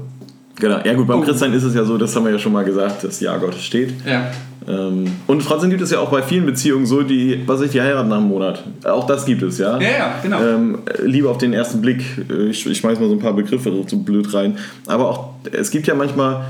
[0.59, 0.79] Genau.
[0.83, 1.23] Ja gut, beim Oh.
[1.23, 3.63] Christsein ist es ja so, das haben wir ja schon mal gesagt, das Ja Gottes
[3.63, 3.93] steht.
[4.05, 4.31] Ja.
[4.67, 7.79] Ähm, und trotzdem gibt es ja auch bei vielen Beziehungen so, die, was ich, die
[7.79, 8.61] heiraten nach einem Monat.
[8.83, 9.79] Auch das gibt es, ja.
[9.79, 10.41] Ja, ja, genau.
[10.41, 12.01] Ähm, Liebe auf den ersten Blick.
[12.29, 14.57] Äh, Ich, ich schmeiß mal so ein paar Begriffe so blöd rein.
[14.87, 16.41] Aber auch, es gibt ja manchmal,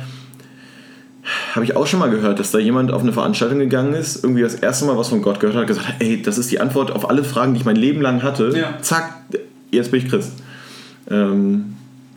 [1.54, 4.42] habe ich auch schon mal gehört, dass da jemand auf eine Veranstaltung gegangen ist, irgendwie
[4.42, 6.92] das erste Mal was von Gott gehört hat, gesagt hat, ey, das ist die Antwort
[6.92, 8.52] auf alle Fragen, die ich mein Leben lang hatte.
[8.56, 8.82] Ja.
[8.82, 9.14] Zack,
[9.72, 10.32] jetzt bin ich Christ.
[11.10, 11.74] Ähm,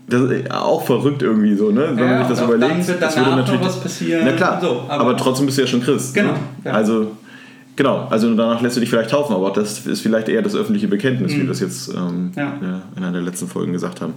[0.08, 1.90] das ist auch verrückt irgendwie so, ne?
[1.94, 2.88] Wenn Ja, man sich das überlegt.
[2.88, 4.22] dann das würde noch was passieren.
[4.24, 6.14] Na klar, So, aber, aber- trotzdem bist du ja schon Christ.
[6.14, 6.38] Genau, Ne?
[6.64, 6.72] ja.
[6.72, 7.12] Also,
[7.76, 10.88] genau, also danach lässt du dich vielleicht taufen, aber das ist vielleicht eher das öffentliche
[10.88, 12.32] Bekenntnis, wie wir das jetzt ähm, Mhm.
[12.36, 12.52] Ja,
[12.96, 14.14] in einer der letzten Folgen gesagt haben.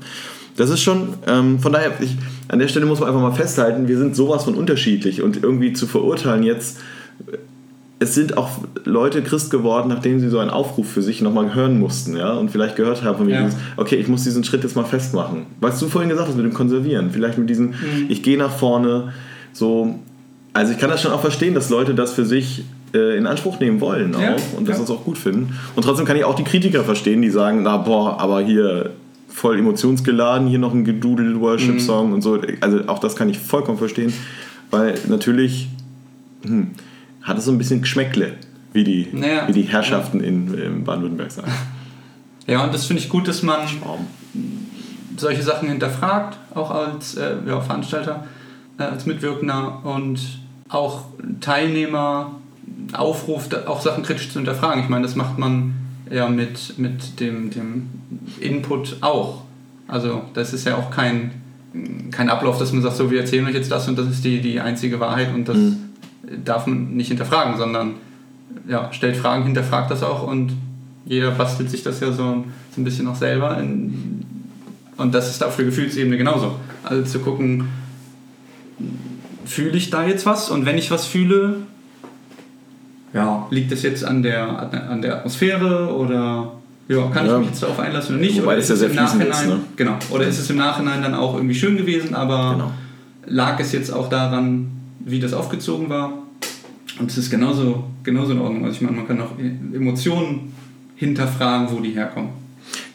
[0.56, 2.16] Das ist schon, ähm, von daher, ich,
[2.48, 5.74] an der Stelle muss man einfach mal festhalten, wir sind sowas von unterschiedlich und irgendwie
[5.74, 6.80] zu verurteilen jetzt,
[8.00, 8.50] es sind auch
[8.84, 12.52] Leute Christ geworden, nachdem sie so einen Aufruf für sich nochmal hören mussten, ja, und
[12.52, 13.44] vielleicht gehört haben von mir, Ja.
[13.46, 15.46] dieses, okay, ich muss diesen Schritt jetzt mal festmachen.
[15.62, 18.06] Was du vorhin gesagt hast mit dem Konservieren, vielleicht mit diesem, Mhm.
[18.10, 19.14] ich gehe nach vorne,
[19.54, 20.00] so,
[20.54, 22.64] also ich kann das schon auch verstehen, dass Leute das für sich
[22.94, 24.94] äh, in Anspruch nehmen wollen auch Ja, und das ja.
[24.94, 25.58] auch gut finden.
[25.76, 28.92] Und trotzdem kann ich auch die Kritiker verstehen, die sagen, na boah, aber hier
[29.34, 32.14] voll emotionsgeladen, hier noch ein gedudel Worship-Song Mhm.
[32.14, 32.40] und so.
[32.62, 34.14] Also auch das kann ich vollkommen verstehen,
[34.72, 35.70] weil natürlich
[36.44, 36.72] hm,
[37.24, 38.34] hat es so ein bisschen Geschmäckle,
[38.74, 39.48] wie die, Naja.
[39.48, 41.52] wie die Herrschaften in, in Baden-Württemberg sagen.
[42.48, 44.08] Ja, und das finde ich gut, dass man Warum?
[45.18, 48.26] solche Sachen hinterfragt, auch als äh, ja, Veranstalter,
[48.78, 50.20] äh, als Mitwirkender und
[50.70, 51.06] auch
[51.40, 52.32] Teilnehmer
[52.94, 54.84] aufruft, auch Sachen kritisch zu hinterfragen.
[54.84, 55.74] Ich meine, das macht man
[56.10, 57.90] ja mit, mit dem, dem
[58.40, 59.44] Input auch.
[59.88, 61.32] Also das ist ja auch kein,
[62.12, 64.42] kein Ablauf, dass man sagt, so wir erzählen euch jetzt das und das ist die,
[64.42, 65.78] die einzige Wahrheit und das Mhm.
[66.46, 67.96] darf man nicht hinterfragen, sondern
[68.68, 70.54] ja, stellt Fragen, hinterfragt das auch und
[71.06, 73.58] jeder bastelt sich das ja so, so ein bisschen auch selber.
[73.60, 74.26] In,
[74.98, 76.56] und das ist auf der Gefühlsebene genauso.
[76.84, 77.68] Also zu gucken,
[79.46, 81.58] fühle ich da jetzt was und wenn ich was fühle,
[83.14, 86.52] ja, liegt das jetzt an der, an der Atmosphäre oder
[86.88, 87.34] ja, kann Ja.
[87.34, 88.36] ich mich jetzt darauf einlassen oder nicht?
[88.42, 89.60] Wobei oder ja es sehr im fließend Nachhinein, ist, ne?
[89.76, 89.96] Genau.
[90.12, 92.72] Oder ist es im Nachhinein dann auch irgendwie schön gewesen, aber Genau.
[93.26, 96.14] lag es jetzt auch daran, wie das aufgezogen war?
[97.00, 98.66] Und es ist genauso, genauso in Ordnung.
[98.66, 99.32] Also ich meine, man kann auch
[99.74, 100.54] Emotionen
[100.96, 102.30] hinterfragen, wo die herkommen.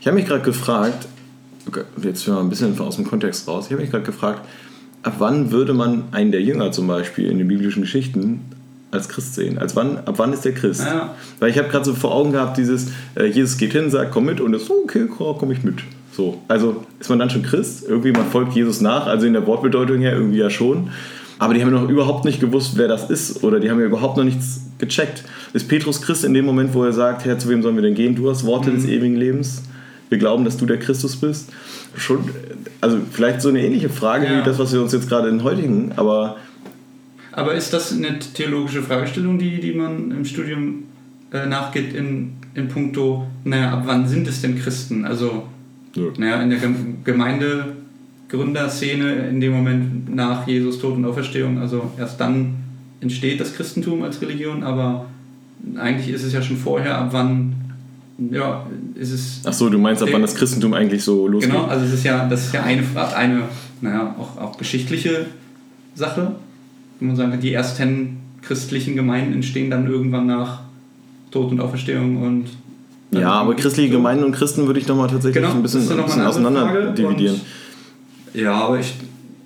[0.00, 1.08] Ich habe mich gerade gefragt,
[1.66, 4.42] okay, jetzt mal ein bisschen aus dem Kontext raus, ich habe mich gerade gefragt,
[5.02, 8.40] ab wann würde man einen der Jünger zum Beispiel in den biblischen Geschichten
[8.90, 9.58] als Christ sehen?
[9.58, 10.80] Als wann, ab wann ist der Christ?
[10.82, 11.14] Ja.
[11.40, 14.24] Weil ich habe gerade so vor Augen gehabt, dieses, äh, Jesus geht hin, sagt, komm
[14.26, 15.76] mit und ist so, okay, komme ich mit.
[16.12, 17.84] So, also ist man dann schon Christ?
[17.88, 20.90] Irgendwie, man folgt Jesus nach, also in der Wortbedeutung her irgendwie ja schon.
[21.38, 24.16] Aber die haben noch überhaupt nicht gewusst, wer das ist oder die haben ja überhaupt
[24.16, 25.22] noch nichts gecheckt.
[25.52, 27.94] Ist Petrus Christ in dem Moment, wo er sagt, Herr, zu wem sollen wir denn
[27.94, 28.16] gehen?
[28.16, 29.62] Du hast Worte des ewigen Lebens.
[30.08, 31.50] Wir glauben, dass du der Christus bist.
[31.96, 32.28] Schon,
[32.80, 34.40] also vielleicht so eine ähnliche Frage Ja.
[34.40, 36.36] wie das, was wir uns jetzt gerade in heutigen, aber
[37.38, 40.82] Aber ist das eine theologische Fragestellung, die, die man im Studium
[41.32, 45.04] äh, nachgeht in, in puncto, naja, ab wann sind es denn Christen?
[45.04, 45.44] Also,
[45.94, 46.10] Nö.
[46.18, 52.20] naja, in der Gem- Gemeindegründerszene in dem Moment nach Jesus Tod und Auferstehung, also erst
[52.20, 52.56] dann
[53.00, 55.06] entsteht das Christentum als Religion, aber
[55.76, 57.54] eigentlich ist es ja schon vorher, ab wann,
[58.32, 61.52] ja, ist es ach so, du meinst, ab wann das Christentum eigentlich so losgeht?
[61.52, 62.82] Genau, also es ist ja, das ist ja eine,
[63.14, 63.42] eine
[63.80, 65.26] naja, auch, auch geschichtliche
[65.94, 66.32] Sache.
[66.98, 70.60] Wenn man sagen, die ersten christlichen Gemeinden entstehen dann irgendwann nach
[71.30, 72.46] Tod und Auferstehung und
[73.10, 73.98] Ja, aber christliche so.
[73.98, 77.40] Gemeinden und Christen würde ich nochmal tatsächlich Genau, ein bisschen, ein bisschen auseinander dividieren.
[78.34, 78.94] Ja, aber ich,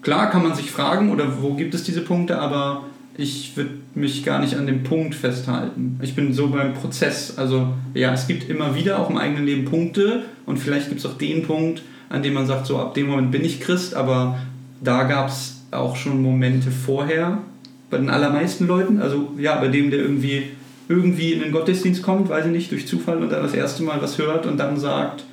[0.03, 2.85] klar kann man sich fragen, oder wo gibt es diese Punkte, aber
[3.17, 5.99] ich würde mich gar nicht an dem Punkt festhalten.
[6.03, 7.37] Ich bin so beim Prozess.
[7.37, 11.07] Also ja, es gibt immer wieder auch im eigenen Leben Punkte und vielleicht gibt es
[11.07, 14.39] auch den Punkt, an dem man sagt, so ab dem Moment bin ich Christ, aber
[14.83, 17.39] da gab es auch schon Momente vorher
[17.91, 19.01] bei den allermeisten Leuten.
[19.01, 20.45] Also ja, bei dem, der irgendwie
[20.89, 24.01] irgendwie in den Gottesdienst kommt, weiß ich nicht, durch Zufall und dann das erste Mal
[24.03, 25.25] was hört und dann sagt,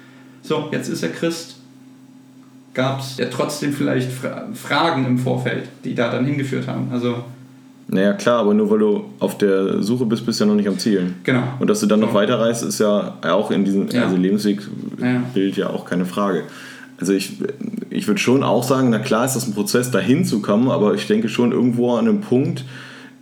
[0.41, 1.57] so, jetzt ist er Christ,
[2.73, 6.89] gab es ja trotzdem vielleicht Fra Fragen im Vorfeld, die da dann hingeführt haben.
[6.93, 7.23] Also,
[7.87, 10.67] Naja, klar, aber nur weil du auf der Suche bist, bist du ja noch nicht
[10.69, 11.15] am Zielen.
[11.23, 11.43] genau.
[11.59, 12.13] Und dass du dann noch So.
[12.15, 14.03] weiterreist, ist ja auch in diesem Ja.
[14.05, 15.69] also Lebenswegbild ja.
[15.71, 16.43] auch keine Frage.
[16.99, 17.37] Also ich,
[17.89, 20.93] ich würde schon auch sagen, na klar ist das ein Prozess, dahin zu kommen, aber
[20.95, 22.65] ich denke schon irgendwo an einem Punkt,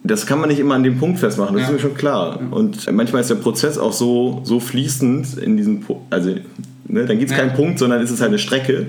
[0.04, 1.68] das kann man nicht immer an dem Punkt festmachen, das Ja.
[1.70, 2.40] ist mir schon klar.
[2.52, 6.30] Und manchmal ist der Prozess auch so, so fließend in diesem also
[6.88, 7.44] ne, dann gibt es Ja.
[7.44, 8.88] keinen Punkt, sondern es ist halt eine Strecke.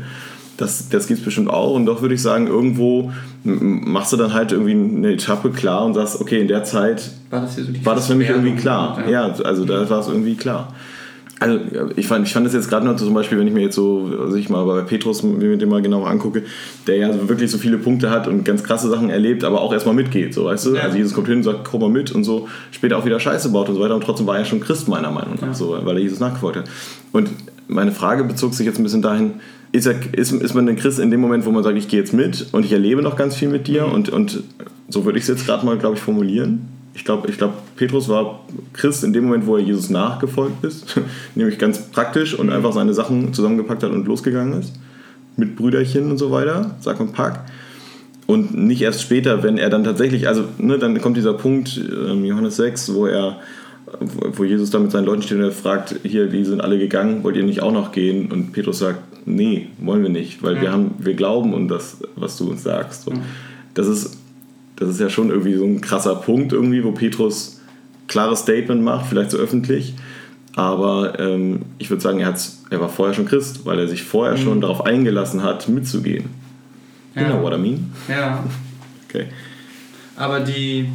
[0.56, 3.12] Das, das gibt es bestimmt auch und doch würde ich sagen, irgendwo
[3.44, 7.42] machst du dann halt irgendwie eine Etappe klar und sagst, okay, in der Zeit War
[7.42, 9.08] das so war das für mich irgendwie klar.
[9.08, 10.72] Ja, also da war es irgendwie klar.
[11.40, 11.60] Also
[11.94, 14.10] ich fand, ich fand das jetzt gerade noch zum Beispiel, wenn ich mir jetzt so,
[14.20, 16.42] also ich mal bei Petrus mir den mal genauer angucke,
[16.88, 19.72] der ja so wirklich so viele Punkte hat und ganz krasse Sachen erlebt, aber auch
[19.72, 20.74] erstmal mitgeht, so weißt du?
[20.74, 20.82] Ja.
[20.82, 23.50] Also Jesus kommt hin und sagt, komm mal mit und so, später auch wieder Scheiße
[23.50, 25.54] baut und so weiter und trotzdem war er schon Christ meiner Meinung nach, Ja.
[25.54, 26.64] so, weil er Jesus nachgefolgt hat.
[27.12, 27.28] Und
[27.68, 29.34] meine Frage bezog sich jetzt ein bisschen dahin,
[29.70, 32.00] ist, er, ist, ist man ein Christ in dem Moment, wo man sagt, ich gehe
[32.00, 33.92] jetzt mit und ich erlebe noch ganz viel mit dir Mhm.
[33.92, 34.42] und, und
[34.88, 36.66] so würde ich es jetzt gerade mal, glaube ich, formulieren.
[36.98, 38.40] Ich glaube, ich glaub, Petrus war
[38.72, 41.00] Christ in dem Moment, wo er Jesus nachgefolgt ist,
[41.36, 44.72] nämlich ganz praktisch und einfach seine Sachen zusammengepackt hat und losgegangen ist.
[45.36, 47.44] Mit Brüderchen und so weiter, Sack und Pack.
[48.26, 52.24] Und nicht erst später, wenn er dann tatsächlich, also ne, dann kommt dieser Punkt, ähm,
[52.24, 53.38] Johannes 6, wo er,
[54.00, 57.22] wo Jesus da mit seinen Leuten steht und er fragt, hier, die sind alle gegangen,
[57.22, 58.32] wollt ihr nicht auch noch gehen?
[58.32, 60.72] Und Petrus sagt, nee, wollen wir nicht, weil wir Ja.
[60.72, 63.04] haben, wir glauben und das, was du uns sagst.
[63.04, 63.12] So.
[63.12, 63.18] Ja.
[63.74, 64.18] Das ist,
[64.78, 67.60] das ist ja schon irgendwie so ein krasser Punkt irgendwie, wo Petrus
[68.06, 69.94] klares Statement macht, vielleicht so öffentlich.
[70.54, 72.34] Aber ähm, ich würde sagen, er,
[72.70, 74.42] er war vorher schon Christ, weil er sich vorher Mhm.
[74.42, 76.24] schon darauf eingelassen hat, mitzugehen.
[77.14, 77.28] You Ja.
[77.30, 77.92] know what I mean?
[78.08, 78.42] Ja,
[79.08, 79.26] Okay.
[80.16, 80.88] aber die,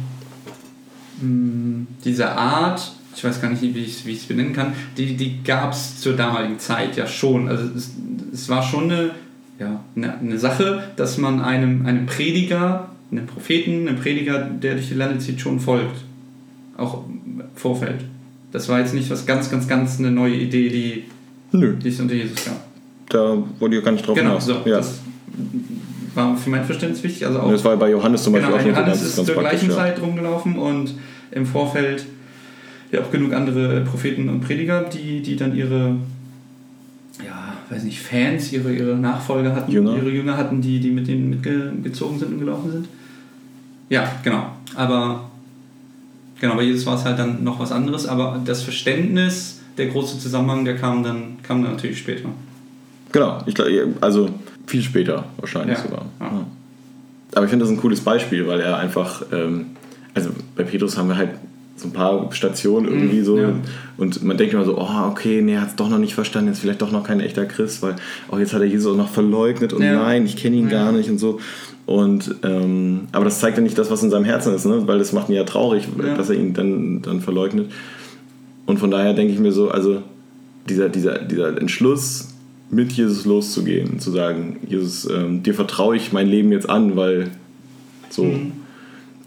[1.20, 5.72] mh, diese Art, ich weiß gar nicht, wie ich es benennen kann, die, die gab
[5.72, 7.48] es zur damaligen Zeit ja schon.
[7.48, 7.90] Also es,
[8.32, 9.10] es war schon eine,
[9.58, 12.88] ja, eine, eine Sache, dass man einem, einem Prediger,
[13.18, 16.04] einem Propheten, einem Prediger, der durch die Lande zieht, schon folgt.
[16.76, 18.00] Auch im Vorfeld.
[18.52, 21.04] Das war jetzt nicht was ganz, ganz, ganz eine neue Idee, die,
[21.56, 22.60] Nö, die es unter Jesus gab.
[23.08, 24.46] da wollte ich gar nicht drauf Genau, hinaus.
[24.46, 24.52] so.
[24.64, 24.76] ja.
[24.78, 25.00] Das
[26.14, 27.26] war für mein Verständnis wichtig.
[27.26, 29.34] Also auch das war bei Johannes zum Genau, Beispiel auch schon so Johannes ist zur
[29.40, 29.74] gleichen Ja.
[29.76, 30.94] Zeit rumgelaufen und
[31.32, 32.06] im Vorfeld
[32.92, 35.96] ja auch genug andere Propheten und Prediger, die, die dann ihre,
[37.24, 39.96] ja, weiß nicht, Fans, ihre, ihre Nachfolger hatten, Jünger.
[39.96, 42.88] ihre Jünger hatten, die, die mit denen mitgezogen sind und gelaufen sind.
[43.94, 44.46] Ja, genau.
[44.74, 45.30] Aber
[46.40, 50.18] genau, bei Jesus war es halt dann noch was anderes, aber das Verständnis, der große
[50.18, 52.28] Zusammenhang, der kam dann, kam dann natürlich später.
[53.12, 54.28] Genau, ich glaube, also
[54.66, 56.04] viel später wahrscheinlich Ja, sogar.
[56.20, 56.26] ja.
[56.26, 56.46] Ja.
[57.36, 59.66] Aber ich finde das ein cooles Beispiel, weil er einfach, ähm,
[60.14, 61.30] also bei Petrus haben wir halt
[61.76, 63.52] so ein paar Stationen irgendwie Mhm, so ja.
[63.96, 66.48] und man denkt immer so, oh okay, nee, er hat es doch noch nicht verstanden,
[66.50, 67.96] jetzt vielleicht doch noch kein echter Christ, weil
[68.30, 69.94] oh, jetzt hat er Jesus auch noch verleugnet und Ja.
[70.02, 70.82] nein, ich kenne ihn Ja.
[70.84, 71.40] gar nicht und so.
[71.86, 74.86] Und ähm, aber das zeigt ja nicht das, was in seinem Herzen ist, ne?
[74.86, 76.14] weil das macht ihn ja traurig, Ja.
[76.16, 77.70] dass er ihn dann, dann verleugnet.
[78.66, 80.02] Und von daher denke ich mir so, also
[80.68, 82.28] dieser, dieser, dieser Entschluss,
[82.70, 87.30] mit Jesus loszugehen zu sagen, Jesus, ähm, dir vertraue ich mein Leben jetzt an, weil
[88.10, 88.52] so, Mhm.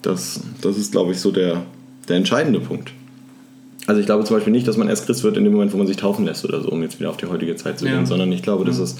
[0.01, 1.61] das, das ist, glaube ich, so der,
[2.09, 2.91] der entscheidende Punkt.
[3.85, 5.77] Also ich glaube zum Beispiel nicht, dass man erst Christ wird in dem Moment, wo
[5.77, 7.93] man sich taufen lässt oder so, um jetzt wieder auf die heutige Zeit zu Ja.
[7.95, 8.83] gehen, sondern ich glaube, dass, Ja.
[8.83, 8.97] es,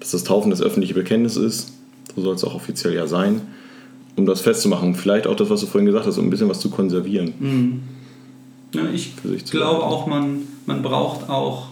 [0.00, 1.72] dass das Taufen das öffentliche Bekenntnis ist,
[2.14, 3.40] so soll es auch offiziell ja sein,
[4.16, 4.94] um das festzumachen.
[4.94, 7.32] Vielleicht auch das, was du vorhin gesagt hast, um ein bisschen was zu konservieren.
[7.38, 7.82] Mhm.
[8.74, 9.14] Ja, ich
[9.50, 11.68] glaube auch, man, man braucht auch,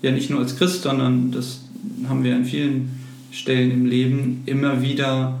[0.00, 1.60] ja nicht nur als Christ, sondern das
[2.08, 2.90] haben wir an vielen
[3.30, 5.38] Stellen im Leben, immer wieder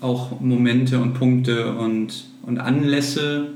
[0.00, 3.48] auch Momente und Punkte und, und Anlässe,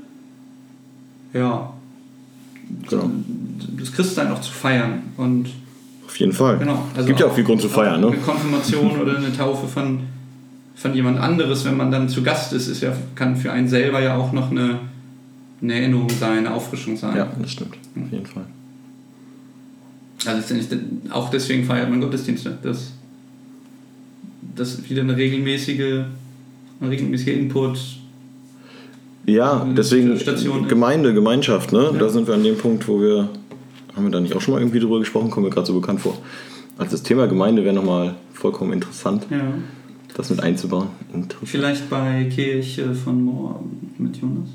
[1.33, 1.73] ja,
[2.87, 3.09] Genau.
[3.79, 5.03] das Christsein auch zu feiern.
[5.17, 5.47] Und
[6.09, 6.57] Auf jeden Fall.
[6.57, 6.85] genau.
[6.97, 8.07] es gibt ja auch viel Grund zu feiern, ne?
[8.07, 9.99] Eine Konfirmation oder eine Taufe von,
[10.73, 14.01] von jemand anderes, wenn man dann zu Gast ist, ist ja, kann für einen selber
[14.01, 14.79] ja auch noch eine,
[15.61, 17.15] eine Erinnerung sein, eine Auffrischung sein.
[17.15, 17.75] Ja, das stimmt.
[17.95, 18.45] Auf jeden Fall.
[20.25, 20.55] Also
[21.11, 22.57] auch deswegen feiert man Gottesdienste.
[22.63, 22.93] Das,
[24.55, 26.05] das wieder eine regelmäßige,
[26.81, 27.79] ein regelmäßiger Input.
[29.27, 30.69] Ja, deswegen Station ist.
[30.69, 31.91] Gemeinde, Gemeinschaft, ne?
[31.93, 31.99] Ja.
[31.99, 33.29] Da sind wir an dem Punkt, wo wir,
[33.99, 35.99] haben wir da nicht auch schon mal irgendwie drüber gesprochen, kommen mir gerade so bekannt
[36.01, 36.17] vor.
[36.77, 39.41] Also das Thema Gemeinde wäre nochmal vollkommen interessant, Ja.
[40.15, 40.87] das mit einzubauen.
[41.43, 44.47] Vielleicht bei Kirche von morgen mit Jonas.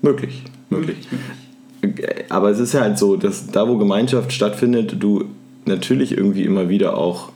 [0.00, 0.96] Möglich, möglich.
[1.82, 2.06] möglich.
[2.30, 5.24] Aber es ist ja halt so, dass da, wo Gemeinschaft stattfindet, du
[5.66, 7.30] natürlich irgendwie immer wieder auch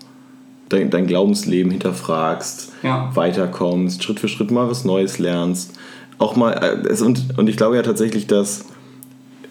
[0.71, 3.11] dein, dein Glaubensleben hinterfragst, Ja.
[3.15, 5.75] weiterkommst, Schritt für Schritt mal was Neues lernst.
[6.19, 6.53] Auch mal,
[6.89, 8.65] äh, und, und ich glaube ja tatsächlich, dass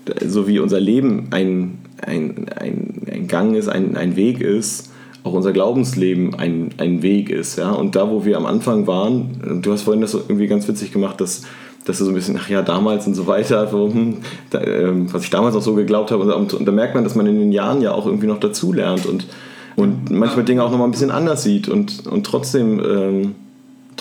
[0.05, 4.91] äh, so wie unser Leben ein, ein, ein, ein Gang ist, ein, ein Weg ist,
[5.23, 7.57] auch unser Glaubensleben ein, ein Weg ist.
[7.57, 7.71] Ja?
[7.71, 11.21] Und da, wo wir am Anfang waren, du hast vorhin das irgendwie ganz witzig gemacht,
[11.21, 11.43] dass,
[11.85, 14.17] dass du so ein bisschen, ach ja, damals und so weiter, so, hm,
[14.49, 16.35] da, ähm, was ich damals auch so geglaubt habe.
[16.35, 18.73] Und, und da merkt man, dass man in den Jahren ja auch irgendwie noch dazu
[18.73, 19.27] lernt und,
[19.75, 22.79] und manchmal Dinge auch nochmal ein bisschen anders sieht und, und trotzdem.
[22.79, 23.35] Ähm,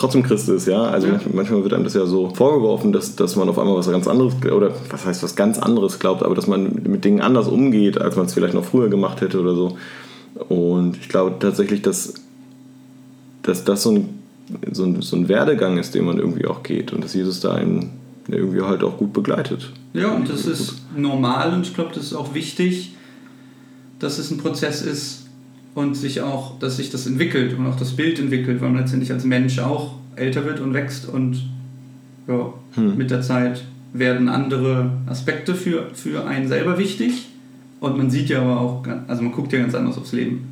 [0.01, 0.83] trotzdem Christ ist, ja.
[0.83, 1.21] Also Ja.
[1.33, 4.35] manchmal- wird einem das ja so vorgeworfen, dass, dass man auf einmal was ganz anderes,
[4.51, 8.17] oder was heißt was ganz anderes glaubt, aber dass man mit Dingen anders umgeht, als
[8.17, 9.77] man es vielleicht noch früher gemacht hätte oder so.
[10.49, 12.15] Und ich glaube tatsächlich, dass,
[13.43, 14.09] dass das so ein,
[14.73, 17.55] so, ein, so ein Werdegang ist, den man irgendwie auch geht und dass Jesus da
[17.55, 17.91] einen
[18.29, 19.73] irgendwie halt auch gut begleitet.
[19.93, 22.95] Ja, und das ist normal und ich glaube, das ist auch wichtig,
[23.99, 25.20] dass es ein Prozess ist
[25.75, 29.13] und sich auch, dass sich das entwickelt und auch das Bild entwickelt, weil man letztendlich
[29.13, 31.43] als Mensch auch älter wird und wächst und
[32.29, 32.97] ja, Hm.
[32.97, 37.27] mit der Zeit werden andere Aspekte für, für einen selber wichtig
[37.81, 40.47] und man sieht ja aber auch, also man guckt ja ganz anders aufs Leben.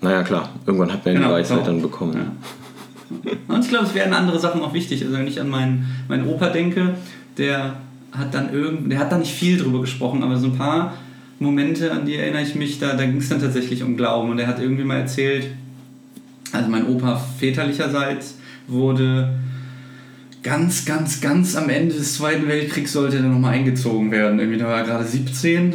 [0.00, 1.64] Naja, klar, irgendwann hat man Genau, die Weisheit so.
[1.66, 2.14] dann bekommen.
[2.14, 3.54] Ja.
[3.54, 5.02] Und ich glaube, es werden andere Sachen auch wichtig.
[5.04, 6.94] Also wenn ich an meinen, meinen Opa denke,
[7.38, 7.74] der
[8.10, 10.94] hat dann irgend, der hat da nicht viel drüber gesprochen, aber so ein paar
[11.42, 14.30] Momente, an die erinnere ich mich, da, da ging es dann tatsächlich um Glauben.
[14.30, 15.48] Und er hat irgendwie mal erzählt,
[16.52, 18.36] also mein Opa väterlicherseits
[18.68, 19.34] wurde
[20.42, 24.38] ganz, ganz, ganz am Ende des Zweiten Weltkriegs sollte er nochmal eingezogen werden.
[24.38, 25.74] Irgendwie, da war er gerade 17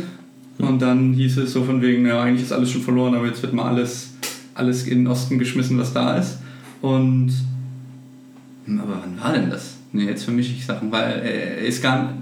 [0.59, 3.41] und dann hieß es so von wegen, naja, eigentlich ist alles schon verloren, aber jetzt
[3.41, 4.13] wird mal alles,
[4.55, 6.39] alles in den Osten geschmissen, was da ist.
[6.81, 7.31] Und.
[8.65, 9.75] Hm, Aber wann war denn das?
[9.93, 12.13] Ne, jetzt vermische ich Sachen, weil er ist gar,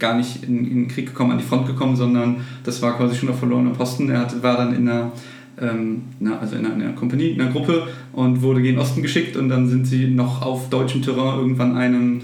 [0.00, 3.16] gar nicht in, in den Krieg gekommen, an die Front gekommen, sondern das war quasi
[3.16, 4.10] schon auf verlorener Posten.
[4.10, 5.12] Er hat, war dann in einer,
[5.60, 9.02] ähm, na, also in einer, in einer Kompanie, in einer Gruppe und wurde gegen Osten
[9.02, 12.22] geschickt und dann sind sie noch auf deutschem Terrain irgendwann einem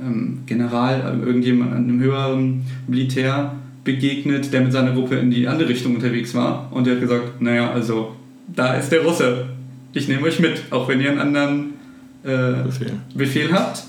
[0.00, 5.94] ähm, General, irgendjemand, einem höheren Militär begegnet, der mit seiner Gruppe in die andere Richtung
[5.94, 8.14] unterwegs war und der hat gesagt, naja, also
[8.54, 9.46] da ist der Russe,
[9.92, 11.74] ich nehme euch mit, auch wenn ihr einen anderen
[12.22, 12.92] äh, Befehl.
[13.14, 13.84] Befehl habt.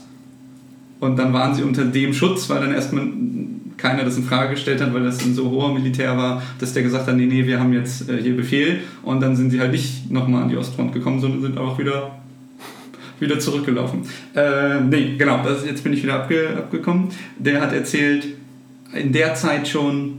[1.00, 3.08] Und dann waren sie unter dem Schutz, weil dann erstmal
[3.78, 6.84] keiner das in Frage gestellt hat, weil das ein so hoher Militär war, dass der
[6.84, 8.80] gesagt hat, nee, nee, wir haben jetzt äh, hier Befehl.
[9.04, 12.20] Und dann sind sie halt nicht nochmal an die Ostfront gekommen, sondern sind einfach wieder,
[13.20, 14.02] wieder zurückgelaufen.
[14.36, 17.10] Äh, nee, genau, das, jetzt bin ich wieder abge, abgekommen.
[17.38, 18.28] Der hat erzählt,
[18.94, 20.14] in der Zeit schon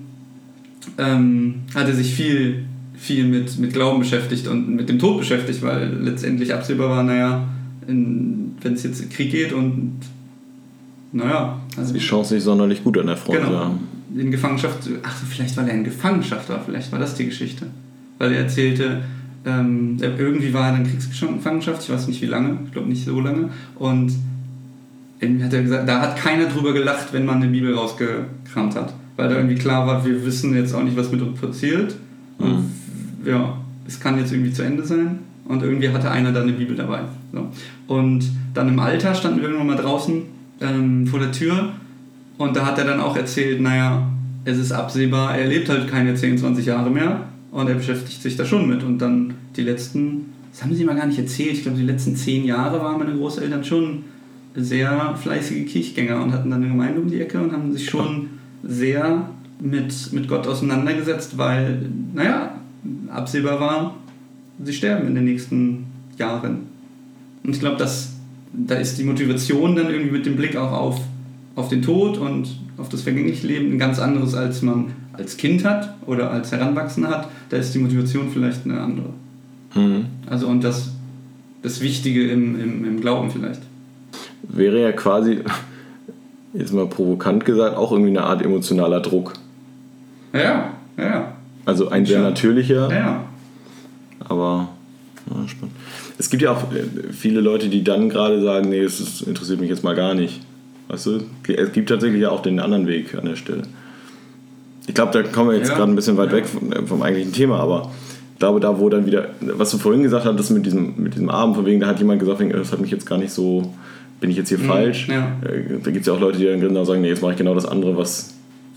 [0.96, 2.64] ähm, hat er sich viel,
[2.94, 7.48] viel mit, mit Glauben beschäftigt und mit dem Tod beschäftigt, weil letztendlich absehbar war, naja,
[7.86, 10.00] wenn es jetzt Krieg geht und
[11.12, 11.61] naja.
[11.76, 13.38] Also die Chance nicht sonderlich gut an der Front.
[13.38, 13.52] Genau.
[13.52, 13.70] Ja.
[14.16, 17.66] In Gefangenschaft, ach so, vielleicht weil er in Gefangenschaft war, vielleicht war das die Geschichte.
[18.18, 19.02] Weil er erzählte,
[19.44, 23.20] ähm, irgendwie war er dann Kriegsgefangenschaft, ich weiß nicht wie lange, ich glaube nicht so
[23.20, 23.50] lange.
[23.76, 24.12] Und
[25.20, 28.94] irgendwie hat er gesagt, da hat keiner drüber gelacht, wenn man eine Bibel rausgekramt hat.
[29.16, 31.96] Weil da irgendwie klar war, wir wissen jetzt auch nicht, was mit uns passiert.
[32.38, 32.72] Und
[33.24, 33.56] ja,
[33.86, 35.18] es kann jetzt irgendwie zu Ende sein.
[35.46, 37.00] Und irgendwie hatte einer da eine Bibel dabei.
[37.32, 37.48] So.
[37.88, 40.22] Und dann im Alter standen wir irgendwann mal draußen
[40.61, 41.72] ähm, vor der Tür
[42.38, 44.09] und da hat er dann auch erzählt, naja,
[44.44, 48.36] es ist absehbar, er lebt halt keine 10, 20 Jahre mehr und er beschäftigt sich
[48.36, 48.82] da schon mit.
[48.82, 52.16] Und dann die letzten, das haben sie mal gar nicht erzählt, ich glaube die letzten
[52.16, 54.04] 10 Jahre waren meine Großeltern schon
[54.54, 58.28] sehr fleißige Kirchgänger und hatten dann eine Gemeinde um die Ecke und haben sich schon
[58.62, 59.28] sehr
[59.61, 62.54] mit, mit Gott auseinandergesetzt, weil, naja,
[63.09, 63.96] absehbar war,
[64.62, 65.86] sie sterben in den nächsten
[66.16, 66.68] Jahren.
[67.42, 68.17] Und ich glaube, dass
[68.53, 71.01] da ist die Motivation dann irgendwie mit dem Blick auch auf,
[71.55, 75.64] auf den Tod und auf das vergängliche Leben ein ganz anderes, als man als Kind
[75.64, 77.28] hat oder als Heranwachsender hat.
[77.51, 79.09] Da ist die Motivation vielleicht eine andere.
[79.74, 80.07] Mhm.
[80.28, 80.92] Also und das,
[81.62, 83.61] das Wichtige im, im, im Glauben vielleicht.
[84.42, 85.40] Wäre ja quasi,
[86.55, 89.34] jetzt mal provokant gesagt, auch irgendwie eine Art emotionaler Druck.
[90.32, 91.32] Ja, ja, ja.
[91.64, 93.24] Also ein sehr natürlicher, Ja, ja.
[94.20, 94.68] aber
[95.28, 95.74] ja, spannend.
[96.18, 99.70] Es gibt ja auch äh, viele Leute, die dann gerade sagen, nee, es interessiert mich
[99.70, 100.40] jetzt mal gar nicht.
[100.88, 101.20] Weißt du?
[101.48, 103.62] Es gibt tatsächlich ja auch den anderen Weg an der Stelle.
[104.86, 105.76] Ich glaube, da kommen wir jetzt Ja.
[105.76, 106.36] gerade ein bisschen weit Ja.
[106.36, 107.90] weg vom, äh, vom eigentlichen Thema, aber
[108.32, 111.28] ich glaube, da wo dann wieder, was du vorhin gesagt hattest mit diesem, mit diesem
[111.28, 113.74] Abend, von wegen, da hat jemand gesagt, das hat mich jetzt gar nicht so,
[114.20, 115.08] bin ich jetzt hier falsch.
[115.08, 115.14] Mhm.
[115.14, 115.32] ja.
[115.44, 117.38] Äh, Da gibt es ja auch Leute, die dann genau sagen, nee, jetzt mache ich
[117.38, 118.34] genau das andere, was,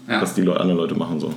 [0.08, 1.20] was die Leute, anderen Leute machen.
[1.20, 1.32] So.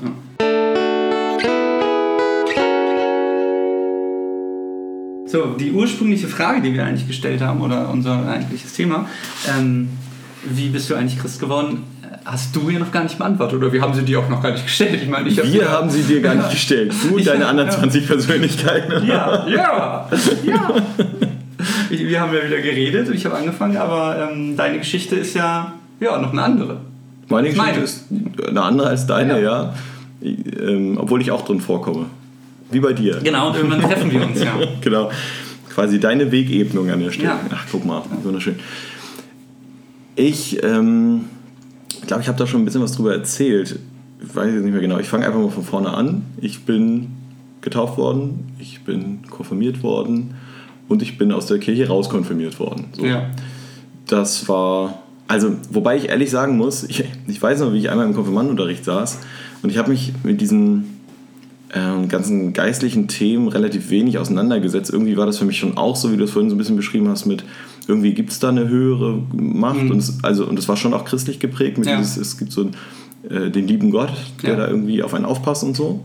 [5.35, 9.09] So, die ursprüngliche Frage, die wir eigentlich gestellt haben, oder unser eigentliches Thema,
[9.59, 9.89] ähm,
[10.45, 11.83] wie bist du eigentlich Christ geworden,
[12.25, 13.59] hast du ja noch gar nicht beantwortet.
[13.59, 15.01] Oder wir haben sie dir auch noch gar nicht gestellt.
[15.03, 16.93] Ich meine, ich hab- Wir haben sie dir gar nicht gestellt.
[17.03, 17.75] Du und Ich- deine anderen ja.
[17.77, 19.05] 20 Persönlichkeiten.
[19.09, 20.09] Ja, ja,
[20.47, 20.77] ja.
[21.91, 25.35] Ich- Wir haben ja wieder geredet und ich habe angefangen, aber ähm, deine Geschichte ist
[25.35, 26.77] ja, ja noch eine andere.
[27.29, 27.83] Meine Geschichte Meine.
[27.83, 28.05] ist
[28.49, 29.75] eine andere als deine, ja.
[30.23, 30.31] Ja.
[30.61, 32.07] Ähm, obwohl ich auch drin vorkomme.
[32.75, 33.21] Wie bei dir.
[33.23, 34.59] Genau, und irgendwann treffen wir uns ja.
[34.81, 35.11] genau.
[35.73, 37.29] Quasi deine Wegebnung an der Stelle.
[37.29, 37.41] Ja.
[37.51, 38.57] Ach, guck mal, wunderschön.
[40.17, 41.25] Ich ähm,
[42.07, 43.79] glaube, ich habe da schon ein bisschen was drüber erzählt.
[44.21, 44.99] Ich weiß jetzt nicht mehr genau.
[44.99, 46.23] Ich fange einfach mal von vorne an.
[46.41, 47.13] Ich bin
[47.61, 50.35] getauft worden, ich bin konfirmiert worden
[50.89, 52.87] und ich bin aus der Kirche rauskonfirmiert worden.
[52.93, 53.05] So.
[53.05, 53.31] Ja.
[54.07, 58.07] Das war, also, wobei ich ehrlich sagen muss, ich, ich weiß noch, wie ich einmal
[58.07, 59.21] im Konfirmandenunterricht saß
[59.63, 60.94] und ich habe mich mit diesen
[61.73, 64.93] ähm, ganzen geistlichen Themen relativ wenig auseinandergesetzt.
[64.93, 66.77] Irgendwie war das für mich schon auch so, wie du es vorhin so ein bisschen
[66.77, 67.45] beschrieben hast, mit
[67.89, 71.05] irgendwie gibt es da eine höhere Macht und es, also und es war schon auch
[71.05, 71.97] christlich geprägt mit Ja.
[71.99, 72.77] dieses, es gibt so einen,
[73.29, 74.13] äh, den lieben Gott,
[74.43, 74.57] der Ja.
[74.57, 76.05] da irgendwie auf einen aufpasst und so.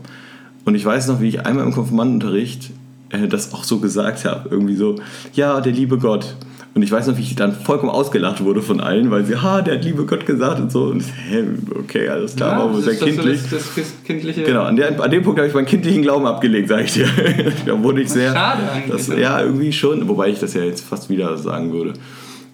[0.64, 2.70] Und ich weiß noch, wie ich einmal im Konfirmandenunterricht
[3.10, 4.48] äh, das auch so gesagt habe.
[4.50, 4.96] Irgendwie so,
[5.34, 6.36] ja, der liebe Gott.
[6.72, 9.60] Und ich weiß noch, wie ich dann vollkommen ausgelacht wurde von allen, weil sie, ha,
[9.60, 10.84] der hat liebe Gott gesagt und so.
[10.84, 11.44] Und ich, hä,
[11.76, 13.40] okay, alles klar, wohl das sehr doch so kindlich.
[13.50, 14.44] Das, das kindliche.
[14.44, 17.08] Genau, an, der, an dem Punkt habe ich meinen kindlichen Glauben abgelegt, sage ich dir.
[17.66, 18.32] da wurde ich sehr.
[18.32, 21.94] Schade eigentlich, Das, ja, irgendwie schon, wobei ich das ja jetzt fast wieder sagen würde.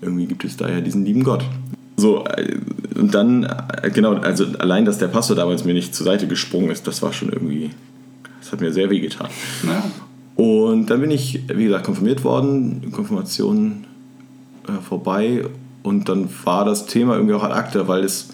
[0.01, 1.45] Irgendwie gibt es da ja diesen lieben Gott.
[1.97, 2.57] So, äh,
[2.99, 6.71] und dann, äh, genau, also allein, dass der Pastor damals mir nicht zur Seite gesprungen
[6.71, 7.71] ist, das war schon irgendwie,
[8.41, 9.29] das hat mir sehr weh getan.
[9.67, 9.85] Ja.
[10.43, 13.85] Und dann bin ich, wie gesagt, konfirmiert worden, Konfirmation
[14.69, 15.45] äh, vorbei
[15.83, 18.31] und dann war das Thema irgendwie auch ad acta, weil es,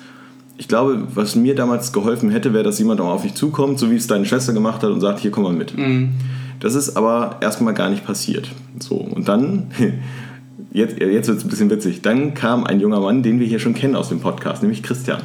[0.56, 3.90] ich glaube, was mir damals geholfen hätte, wäre, dass jemand auch auf mich zukommt, so
[3.90, 5.76] wie es deine Schwester gemacht hat und sagt, hier komm mal mit.
[5.76, 6.10] Mhm.
[6.60, 8.50] Das ist aber erstmal gar nicht passiert.
[8.78, 9.70] So, und dann,
[10.72, 13.58] jetzt, jetzt wird es ein bisschen witzig, dann kam ein junger Mann, den wir hier
[13.58, 15.20] schon kennen aus dem Podcast, nämlich Christian.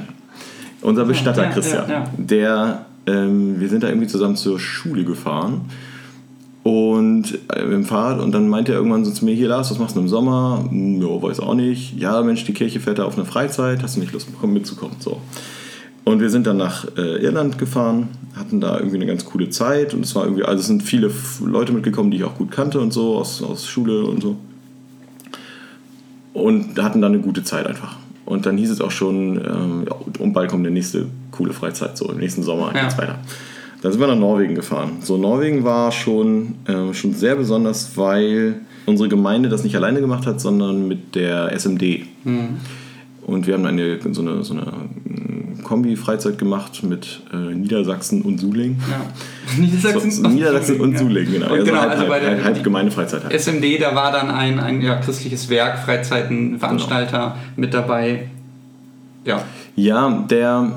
[0.82, 1.90] Unser Bestatter ja, Christian.
[1.90, 2.12] ja, ja.
[2.18, 5.62] Der, ähm, wir sind da irgendwie zusammen zur Schule gefahren
[6.68, 9.80] und äh, dem Fahrrad und dann meinte er irgendwann so zu mir, hier Lars, was
[9.80, 10.66] machst du im Sommer?
[10.70, 11.98] Hm, Ja, weiß auch nicht.
[11.98, 14.98] Ja, Mensch, die Kirche fährt da auf eine Freizeit, hast du nicht Lust komm, mitzukommen?
[15.00, 15.22] So.
[16.04, 19.94] Und wir sind dann nach äh, Irland gefahren, hatten da irgendwie eine ganz coole Zeit
[19.94, 21.10] und es war irgendwie, also es sind viele
[21.46, 24.36] Leute mitgekommen, die ich auch gut kannte und so, aus, aus Schule und so.
[26.34, 27.96] Und hatten da eine gute Zeit einfach.
[28.26, 31.98] Und dann hieß es auch schon, ähm, ja, und bald kommt der nächste coole Freizeit,
[31.98, 32.82] so im nächsten Sommer Ja.
[32.84, 33.20] geht's weiter.
[33.82, 34.98] Dann sind wir nach Norwegen gefahren.
[35.02, 40.26] So, Norwegen war schon, ähm, schon sehr besonders, weil unsere Gemeinde das nicht alleine gemacht
[40.26, 42.02] hat, sondern mit der SMD.
[43.28, 48.40] Und wir haben eine, so eine, so eine mm, Kombi-Freizeit gemacht mit äh, Niedersachsen und
[48.40, 48.78] Suling.
[48.90, 49.02] Ja.
[49.62, 51.54] Niedersachsen, So, Niedersachsen und Suling, genau.
[51.54, 53.34] Und genau, halb, also bei der halb, halb Gemeindefreizeit halt.
[53.34, 58.30] SMD, da war dann ein, ein ja, christliches Werk, Freizeitenveranstalter mit dabei.
[59.26, 59.44] Ja.
[59.76, 60.72] Ja, der.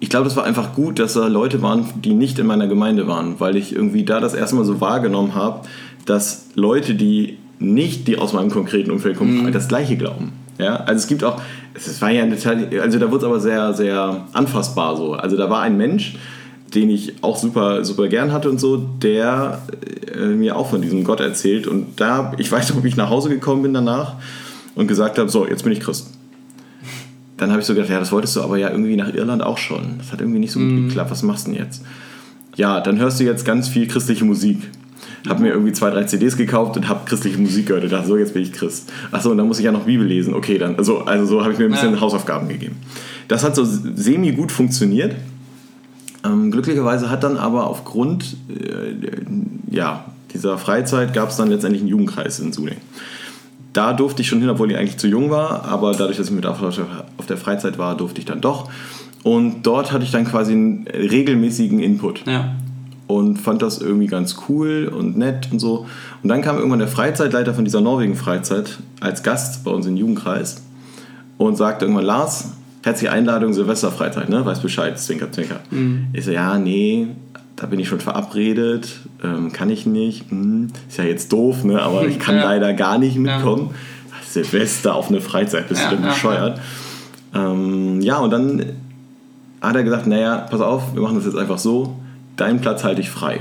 [0.00, 3.06] Ich glaube, das war einfach gut, dass da Leute waren, die nicht in meiner Gemeinde
[3.06, 5.68] waren, weil ich irgendwie da das erste Mal so wahrgenommen habe,
[6.06, 10.32] dass Leute, die nicht, die aus meinem konkreten Umfeld kommen, das Gleiche glauben.
[10.58, 11.40] Ja, also es gibt auch,
[11.74, 15.12] es war ja eine Teil, also da wurde es aber sehr, sehr anfassbar so.
[15.12, 16.16] Also da war ein Mensch,
[16.74, 19.60] den ich auch super, super gern hatte und so, der
[20.14, 23.10] äh, mir auch von diesem Gott erzählt und da, ich weiß noch, wie ich nach
[23.10, 24.14] Hause gekommen bin danach
[24.74, 26.08] und gesagt habe, so, jetzt bin ich Christ
[27.40, 29.56] dann habe ich so gedacht, ja, das wolltest du aber ja irgendwie nach Irland auch
[29.56, 29.96] schon.
[29.96, 31.10] Das hat irgendwie nicht so gut geklappt.
[31.10, 31.82] Was machst du denn jetzt?
[32.54, 34.58] Ja, dann hörst du jetzt ganz viel christliche Musik.
[35.26, 38.18] Hab mir irgendwie zwei, drei CDs gekauft und hab christliche Musik gehört und dachte, so,
[38.18, 38.92] jetzt bin ich Christ.
[39.10, 40.34] Achso, und dann muss ich ja noch Bibel lesen.
[40.34, 42.00] Okay, dann, also, also so habe ich mir ein bisschen Ja.
[42.00, 42.76] Hausaufgaben gegeben.
[43.28, 45.14] Das hat so semi gut funktioniert.
[46.22, 51.88] Ähm, glücklicherweise hat dann aber aufgrund äh, ja, dieser Freizeit gab es dann letztendlich einen
[51.88, 52.76] Jugendkreis in Suling
[53.72, 56.32] da durfte ich schon hin, obwohl ich eigentlich zu jung war, aber dadurch, dass ich
[56.34, 56.68] mit auf der,
[57.18, 58.70] auf der Freizeit war, durfte ich dann doch.
[59.22, 62.54] Und dort hatte ich dann quasi einen regelmäßigen Input Ja.
[63.06, 65.86] und fand das irgendwie ganz cool und nett und so.
[66.22, 70.62] Und dann kam irgendwann der Freizeitleiter von dieser Norwegen-Freizeit als Gast bei uns im Jugendkreis
[71.38, 72.52] und sagte irgendwann, Lars,
[72.82, 74.44] herzliche Einladung, Silvesterfreizeit, ne?
[74.46, 75.60] Weiß Bescheid, zwinker, zwinker.
[76.14, 77.08] Ich so, ja, nee,
[77.60, 80.30] da bin ich schon verabredet, ähm, kann ich nicht.
[80.30, 81.82] Hm, ist ja jetzt doof, ne?
[81.82, 82.44] Aber ich kann Ja.
[82.44, 83.70] leider gar nicht mitkommen.
[84.26, 86.60] Silvester auf eine Freizeit, bist Ja, du denn ja, bescheuert?
[87.34, 88.64] Ähm, ja, und dann
[89.60, 91.96] hat er gesagt, naja, pass auf, wir machen das jetzt einfach so,
[92.36, 93.40] deinen Platz halte ich frei.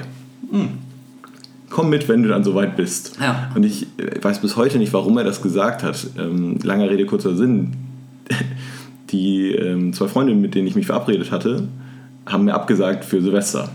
[1.70, 3.18] Komm mit, wenn du dann soweit bist.
[3.22, 3.50] Ja.
[3.56, 6.08] Und ich äh, weiß bis heute nicht, warum er das gesagt hat.
[6.18, 7.74] Ähm, langer Rede, kurzer Sinn.
[9.12, 11.68] Die ähm, zwei Freundinnen, mit denen ich mich verabredet hatte,
[12.26, 13.70] haben mir abgesagt für Silvester.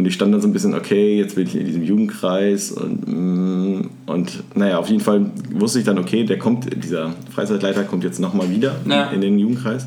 [0.00, 3.06] Und ich stand dann so ein bisschen, okay, jetzt bin ich in diesem Jugendkreis und,
[3.06, 8.02] mm, und naja, auf jeden Fall wusste ich dann, okay, der kommt, dieser Freizeitleiter kommt
[8.02, 9.10] jetzt nochmal wieder Ja.
[9.10, 9.86] in den Jugendkreis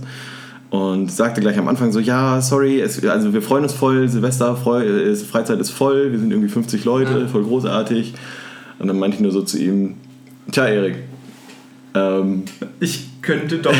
[0.70, 4.56] und sagte gleich am Anfang so, ja, sorry, es, also wir freuen uns voll, Silvester,
[4.56, 7.28] freu, Freizeit ist voll, wir sind irgendwie 50 Leute, Ja.
[7.28, 8.14] voll großartig.
[8.78, 9.96] Und dann meinte ich nur so zu ihm,
[10.52, 10.98] tja, Erik,
[11.96, 12.44] ähm,
[12.80, 13.74] Ich könnte doch.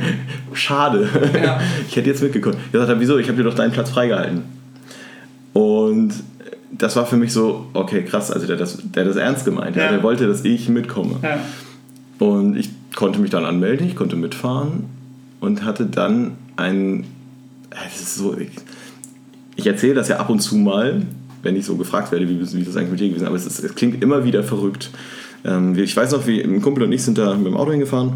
[0.54, 1.10] schade.
[1.34, 1.60] Ja.
[1.86, 2.56] Ich hätte jetzt mitgekommen.
[2.72, 3.18] Er sagte, wieso?
[3.18, 4.63] Ich habe dir doch deinen Platz freigehalten.
[5.54, 6.12] Und
[6.72, 9.76] das war für mich so, okay, krass, also der hat das, der das ernst gemeint.
[9.76, 9.84] Ja.
[9.84, 9.90] Ja.
[9.92, 11.16] Der wollte, dass ich mitkomme.
[11.22, 11.38] ja.
[12.18, 14.84] Und ich konnte mich dann anmelden, ich konnte mitfahren
[15.40, 17.04] und hatte dann ein.
[17.70, 18.50] Das ist so, ich,
[19.56, 21.02] ich erzähle das ja ab und zu mal,
[21.42, 23.46] wenn ich so gefragt werde, wie, wie das eigentlich mit dir gewesen ist, aber es,
[23.46, 24.90] ist, es klingt immer wieder verrückt.
[25.44, 28.12] Ähm, ich weiß noch, wie ein Kumpel und ich sind da mit dem Auto hingefahren.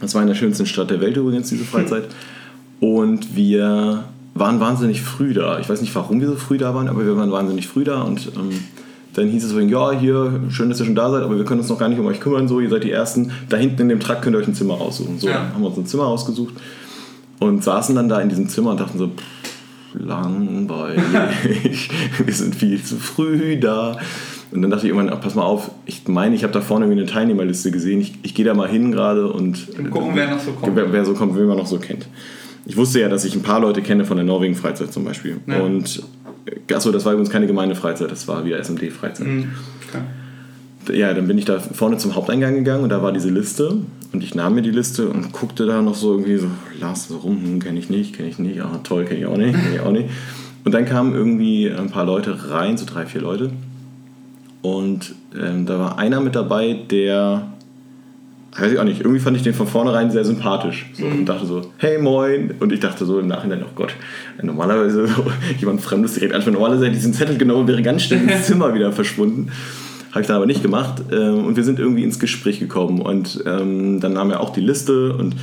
[0.00, 2.08] Das war in der schönsten Stadt der Welt übrigens, diese Freizeit.
[2.80, 4.02] Und wir
[4.34, 5.58] waren wahnsinnig früh da.
[5.58, 8.02] Ich weiß nicht, warum wir so früh da waren, aber wir waren wahnsinnig früh da
[8.02, 8.50] und ähm,
[9.14, 11.60] dann hieß es so, ja, hier, schön, dass ihr schon da seid, aber wir können
[11.60, 13.30] uns noch gar nicht um euch kümmern, so, ihr seid die Ersten.
[13.50, 15.18] Da hinten in dem Trakt könnt ihr euch ein Zimmer aussuchen.
[15.18, 15.50] So, Ja.
[15.52, 16.54] haben wir uns ein Zimmer ausgesucht
[17.40, 19.22] und saßen dann da in diesem Zimmer und dachten so, pff,
[19.94, 21.90] langweilig,
[22.24, 23.96] wir sind viel zu früh da.
[24.50, 26.84] Und dann dachte ich irgendwann, ach, pass mal auf, ich meine, ich habe da vorne
[26.86, 30.30] irgendwie eine Teilnehmerliste gesehen, ich, ich gehe da mal hin gerade und, Und gucken, wer
[30.30, 30.76] noch so kommt.
[30.76, 32.06] Wer, wer so kommt, wen man noch so kennt.
[32.64, 35.38] Ich wusste ja, dass ich ein paar Leute kenne von der Norwegen-Freizeit zum Beispiel.
[35.46, 35.60] Ja.
[35.60, 36.02] Und
[36.72, 39.26] achso, das war übrigens keine Gemeindefreizeit, das war wieder SMD-Freizeit.
[39.26, 39.48] Mhm.
[40.92, 43.78] Ja, dann bin ich da vorne zum Haupteingang gegangen und da war diese Liste
[44.12, 46.48] und ich nahm mir die Liste und guckte da noch so irgendwie so,
[46.80, 49.36] las so rum, hm, kenne ich nicht, kenne ich nicht, ah toll, kenne ich auch
[49.36, 50.08] nicht, kenne ich auch nicht.
[50.64, 53.50] Und dann kamen irgendwie ein paar Leute rein, so drei, vier Leute.
[54.60, 57.51] Und ähm, da war einer mit dabei, der,
[58.56, 60.90] weiß ich auch nicht, irgendwie fand ich den von vornherein sehr sympathisch.
[60.92, 62.54] So, Und dachte so, hey moin.
[62.60, 63.94] Und ich dachte so im Nachhinein, oh Gott,
[64.42, 65.24] normalerweise so,
[65.58, 66.54] jemand Fremdes direkt ansprechen.
[66.54, 69.50] Normalerweise hätte ich diesen Zettel genommen und wäre ganz schnell ins Zimmer wieder verschwunden.
[70.10, 71.02] Habe ich dann aber nicht gemacht.
[71.10, 73.00] Ähm, und wir sind irgendwie ins Gespräch gekommen.
[73.00, 75.34] Und ähm, dann nahm er auch die Liste und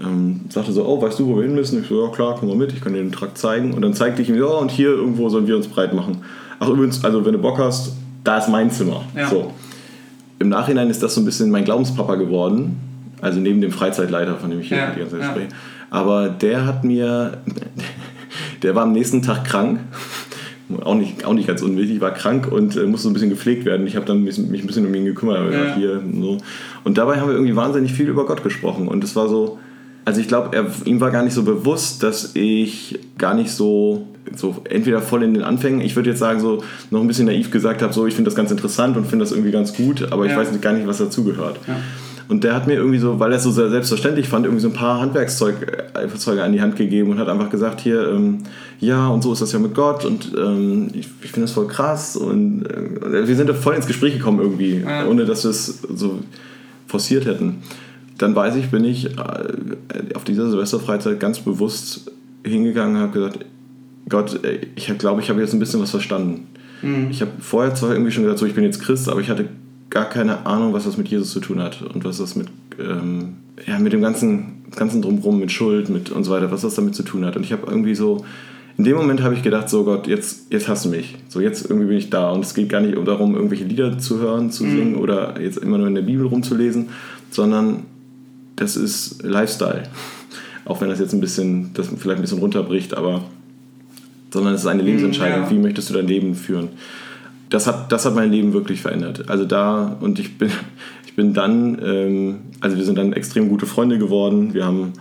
[0.00, 1.82] ähm, sagte so, oh, weißt du, wo wir hin müssen?
[1.82, 3.74] Ich so, ja klar, komm mal mit, ich kann dir den Trakt zeigen.
[3.74, 6.18] Und dann zeigte ich ihm, ja, und hier irgendwo sollen wir uns breit machen.
[6.60, 9.02] Ach übrigens, also wenn du Bock hast, da ist mein Zimmer.
[9.16, 9.28] Ja.
[9.28, 9.52] So.
[10.42, 12.76] Im Nachhinein ist das so ein bisschen mein Glaubenspapa geworden.
[13.20, 15.30] Also neben dem Freizeitleiter, von dem ich hier Ja, die ganze Zeit ja.
[15.30, 15.48] spreche.
[15.88, 17.38] Aber der hat mir,
[18.64, 19.78] der war am nächsten Tag krank.
[20.82, 23.64] Auch nicht, auch nicht ganz unwichtig, war krank und äh, musste so ein bisschen gepflegt
[23.64, 23.86] werden.
[23.86, 25.52] Ich habe dann mich, mich ein bisschen um ihn gekümmert.
[25.52, 25.76] Ja.
[25.76, 26.38] Hier, so.
[26.82, 28.88] Und dabei haben wir irgendwie wahnsinnig viel über Gott gesprochen.
[28.88, 29.60] Und es war so,
[30.04, 30.50] also ich glaube,
[30.84, 35.34] ihm war gar nicht so bewusst, dass ich gar nicht so, so entweder voll in
[35.34, 38.14] den Anfängen, ich würde jetzt sagen, so noch ein bisschen naiv gesagt habe, so ich
[38.14, 40.38] finde das ganz interessant und finde das irgendwie ganz gut, aber ich Ja.
[40.38, 41.58] weiß gar nicht, was dazugehört.
[41.66, 41.76] Ja.
[42.28, 44.68] Und der hat mir irgendwie so, weil er es so sehr selbstverständlich fand, irgendwie so
[44.68, 48.38] ein paar Handwerkszeuge an die Hand gegeben und hat einfach gesagt, hier, ähm,
[48.80, 51.66] ja, und so ist das ja mit Gott und ähm, ich, ich finde das voll
[51.66, 55.06] krass und äh, wir sind da voll ins Gespräch gekommen irgendwie, Ja.
[55.06, 56.20] ohne dass wir es so
[56.86, 57.62] forciert hätten.
[58.22, 62.10] Dann weiß ich, bin ich äh, auf dieser Silvesterfreizeit ganz bewusst
[62.44, 63.44] hingegangen und habe gesagt,
[64.08, 64.40] Gott,
[64.74, 66.46] ich glaube, ich habe jetzt ein bisschen was verstanden.
[67.10, 69.46] Ich habe vorher zwar irgendwie schon gesagt, so ich bin jetzt Christ, aber ich hatte
[69.90, 72.48] gar keine Ahnung, was das mit Jesus zu tun hat und was das mit,
[72.80, 73.34] ähm,
[73.66, 76.94] ja, mit dem ganzen, ganzen Drumherum, mit Schuld mit und so weiter, was das damit
[76.94, 77.36] zu tun hat.
[77.36, 78.24] Und ich habe irgendwie so,
[78.78, 81.16] in dem Moment habe ich gedacht, so Gott, jetzt, jetzt hast du mich.
[81.28, 82.30] So jetzt irgendwie bin ich da.
[82.30, 85.78] Und es geht gar nicht darum, irgendwelche Lieder zu hören, zu singen oder jetzt immer
[85.78, 86.88] nur in der Bibel rumzulesen,
[87.30, 87.84] sondern
[88.62, 89.84] das ist Lifestyle.
[90.64, 93.22] Auch wenn das jetzt ein bisschen, das vielleicht ein bisschen runterbricht, aber
[94.32, 95.42] sondern es ist eine Lebensentscheidung.
[95.44, 95.50] ja.
[95.50, 96.70] Wie möchtest du dein Leben führen?
[97.50, 99.28] Das hat, das hat mein Leben wirklich verändert.
[99.28, 100.50] Also da, und ich bin,
[101.06, 104.54] ich bin dann, ähm, also wir sind dann extrem gute Freunde geworden.
[104.54, 104.94] Wir haben,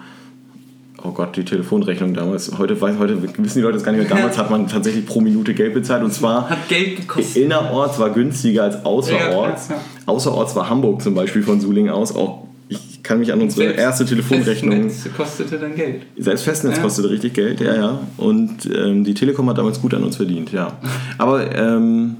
[1.01, 4.18] oh Gott, die Telefonrechnung damals, heute, weiß, heute wissen die Leute das gar nicht mehr,
[4.18, 7.43] damals hat man tatsächlich pro Minute Geld bezahlt und zwar Hat Geld gekostet.
[7.43, 9.70] innerorts war günstiger als außerorts.
[9.70, 9.76] Ja,
[10.07, 13.80] Außerorts war Hamburg zum Beispiel von Suling aus auch, ich kann mich an unsere Selbst
[13.80, 16.03] erste Telefonrechnung Festnetz kostete dann Geld.
[16.17, 16.82] selbst Festnetz Ja.
[16.84, 17.99] kostete richtig Geld, ja, ja.
[18.17, 20.80] Und ähm, die Telekom hat damals gut an uns verdient, ja.
[21.17, 22.15] Aber ähm,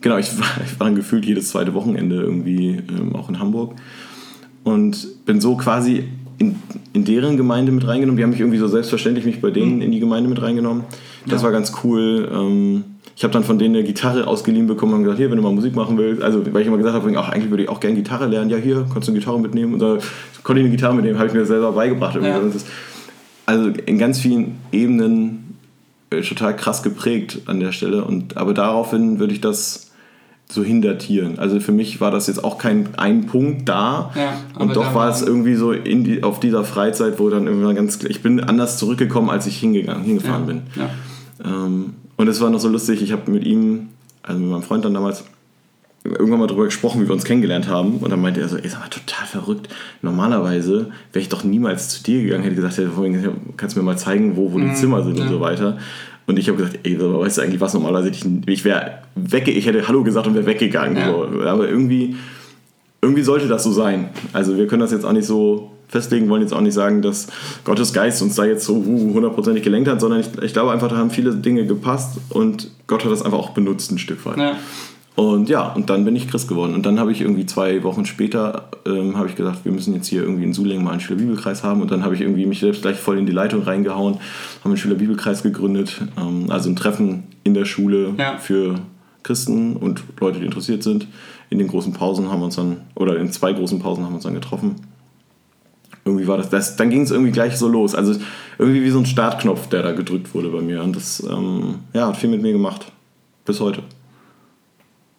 [0.00, 3.74] genau, ich war, ich war dann gefühlt jedes zweite Wochenende irgendwie ähm, auch in Hamburg
[4.64, 6.04] und bin so quasi
[6.38, 6.56] in,
[6.92, 8.16] in deren Gemeinde mit reingenommen.
[8.16, 10.84] Die haben mich irgendwie so selbstverständlich mich bei denen in die Gemeinde mit reingenommen.
[11.26, 11.46] Das Ja.
[11.46, 12.28] war ganz cool.
[13.16, 15.52] Ich habe dann von denen eine Gitarre ausgeliehen bekommen und gesagt, hier, wenn du mal
[15.52, 17.96] Musik machen willst, also weil ich immer gesagt habe, ach, eigentlich würde ich auch gerne
[17.96, 19.72] Gitarre lernen, ja hier, kannst du eine Gitarre mitnehmen?
[19.72, 19.96] Und da
[20.42, 22.18] konnte ich eine Gitarre mitnehmen, habe ich mir selber beigebracht.
[22.22, 22.40] Ja.
[23.46, 25.56] Also in ganz vielen Ebenen
[26.10, 28.04] äh, total krass geprägt an der Stelle.
[28.04, 29.92] Und, aber daraufhin würde ich das
[30.48, 31.38] so hindatieren.
[31.38, 34.12] Also für mich war das jetzt auch kein ein Punkt da.
[34.14, 37.74] Ja, und doch war es irgendwie so in die, auf dieser Freizeit, wo dann irgendwann
[37.74, 40.62] ganz ich bin anders zurückgekommen, als ich hingegangen, hingefahren bin.
[40.76, 40.90] Ja.
[41.44, 43.88] Ähm, und es war noch so lustig, ich habe mit ihm,
[44.22, 45.24] also mit meinem Freund dann damals,
[46.04, 47.98] irgendwann mal drüber gesprochen, wie wir uns kennengelernt haben.
[47.98, 49.68] Und dann meinte er so, ey, sag mal, total verrückt.
[50.02, 53.98] Normalerweise wäre ich doch niemals zu dir gegangen, hätte gesagt, vorhin, kannst du mir mal
[53.98, 55.28] zeigen, wo, wo die Zimmer sind und ja.
[55.28, 55.78] so weiter.
[56.26, 58.10] Und ich habe gesagt, ey, so, weißt du eigentlich was normalerweise?
[58.10, 60.96] Ich, ich wäre wegge, ich hätte Hallo gesagt und wäre weggegangen.
[60.96, 61.12] Ja.
[61.12, 61.42] So.
[61.42, 62.16] Aber irgendwie,
[63.00, 64.10] irgendwie sollte das so sein.
[64.32, 67.28] Also wir können das jetzt auch nicht so festlegen, wollen jetzt auch nicht sagen, dass
[67.64, 70.88] Gottes Geist uns da jetzt so uh, hundertprozentig gelenkt hat, sondern ich, ich glaube einfach,
[70.88, 74.38] da haben viele Dinge gepasst und Gott hat das einfach auch benutzt ein Stück weit.
[74.38, 74.56] Ja.
[75.16, 76.74] Und ja, und dann bin ich Christ geworden.
[76.74, 80.08] Und dann habe ich irgendwie zwei Wochen später, ähm, habe ich gesagt, wir müssen jetzt
[80.08, 81.80] hier irgendwie in Sulingen mal einen Schülerbibelkreis haben.
[81.80, 84.76] Und dann habe ich irgendwie mich selbst gleich voll in die Leitung reingehauen, haben einen
[84.76, 86.02] Schülerbibelkreis gegründet.
[86.18, 88.36] Ähm, also ein Treffen in der Schule Ja.
[88.36, 88.74] für
[89.22, 91.06] Christen und Leute, die interessiert sind.
[91.48, 94.16] In den großen Pausen haben wir uns dann, oder in zwei großen Pausen haben wir
[94.16, 94.76] uns dann getroffen.
[96.06, 97.96] Irgendwie war das, das dann ging es irgendwie gleich so los.
[97.96, 98.14] Also
[98.58, 100.82] irgendwie wie so ein Startknopf, der da gedrückt wurde bei mir.
[100.84, 102.86] Und das ähm, ja, hat viel mit mir gemacht.
[103.44, 103.82] Bis heute.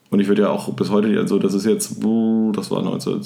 [0.10, 1.98] Und ich würde ja auch bis heute, also das ist jetzt,
[2.54, 3.22] das war 19.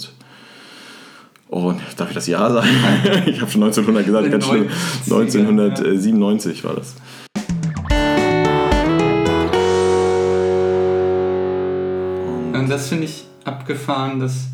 [1.51, 2.67] Oh, darf ich das Jahr sagen?
[3.27, 4.67] ich habe schon 1900 gesagt, ganz schlimm.
[5.03, 6.95] 1997 war das.
[12.59, 14.47] Und das finde ich abgefahren, dass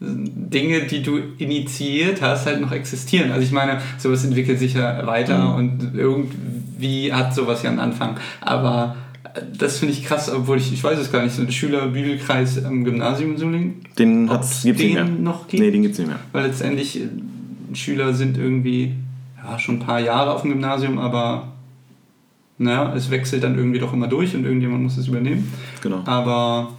[0.00, 3.32] Dinge, die du initiiert hast, halt noch existieren.
[3.32, 5.54] Also ich meine, sowas entwickelt sich ja weiter Mhm.
[5.56, 8.16] und irgendwie hat sowas ja einen Anfang.
[8.40, 8.94] Aber
[9.58, 12.84] das finde ich krass, obwohl ich, ich weiß es gar nicht, so ein Schülerbibelkreis am
[12.84, 15.04] Gymnasium in Solingen, Den hat's, gibt's nicht mehr.
[15.04, 15.62] den noch gibt?
[15.62, 16.18] Nee, den gibt's nicht mehr.
[16.32, 17.08] weil letztendlich äh,
[17.74, 18.94] Schüler sind irgendwie
[19.42, 21.48] ja, schon ein paar Jahre auf dem Gymnasium, aber
[22.58, 25.52] naja, es wechselt dann irgendwie doch immer durch und irgendjemand muss es übernehmen.
[25.82, 26.02] Genau.
[26.06, 26.70] Aber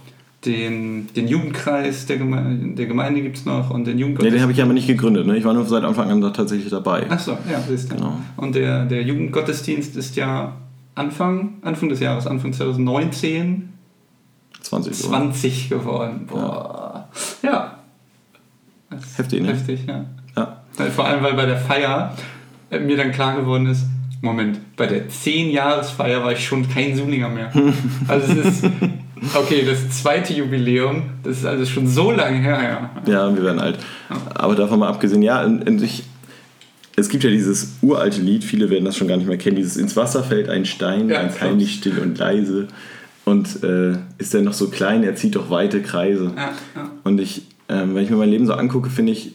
[0.44, 4.36] den, den Jugendkreis der, Geme der Gemeinde gibt es noch und den Nee, Jugendgottesdienst.
[4.36, 5.26] den habe ich aber nicht gegründet.
[5.26, 5.36] Ne?
[5.36, 7.10] Ich war nur seit Anfang an da tatsächlich dabei.
[7.10, 7.96] Achso, ja, siehst du.
[7.96, 8.14] Genau.
[8.36, 10.56] Und der, der Jugendgottesdienst ist ja
[10.94, 13.68] Anfang, Anfang des Jahres, Anfang 2019,
[14.62, 15.10] 20 Uhr.
[15.10, 16.26] 20 geworden.
[16.26, 17.08] Boah.
[17.42, 17.78] Ja.
[18.96, 19.48] Ist Heftig, ne?
[19.48, 20.04] Heftig, ja.
[20.36, 20.56] Ja.
[20.90, 22.14] Vor allem, weil bei der Feier
[22.70, 23.84] äh, mir dann klar geworden ist,
[24.22, 27.50] Moment, bei der 10-Jahres-Feier war ich schon kein Sulinger mehr.
[28.08, 28.70] Also es ist,
[29.34, 33.12] okay, das zweite Jubiläum, das ist also schon so lange her, ja.
[33.12, 33.78] Ja, wir werden alt.
[34.34, 36.04] Aber davon mal abgesehen, ja, und, und ich,
[36.96, 39.76] es gibt ja dieses uralte Lied, viele werden das schon gar nicht mehr kennen, dieses
[39.76, 42.68] Ins Wasser fällt ein Stein, Ja, Keim nicht still und leise.
[43.24, 46.32] Und äh, ist er noch so klein, er zieht doch weite Kreise.
[46.36, 46.90] ja, ja.
[47.04, 49.32] Und ich, ähm, wenn ich mir mein Leben so angucke, finde ich,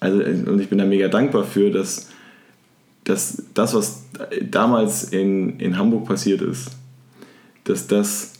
[0.00, 2.10] also, äh, und ich bin da mega dankbar für, dass,
[3.04, 4.02] dass das, was
[4.42, 6.72] damals in, in Hamburg passiert ist,
[7.64, 8.35] dass das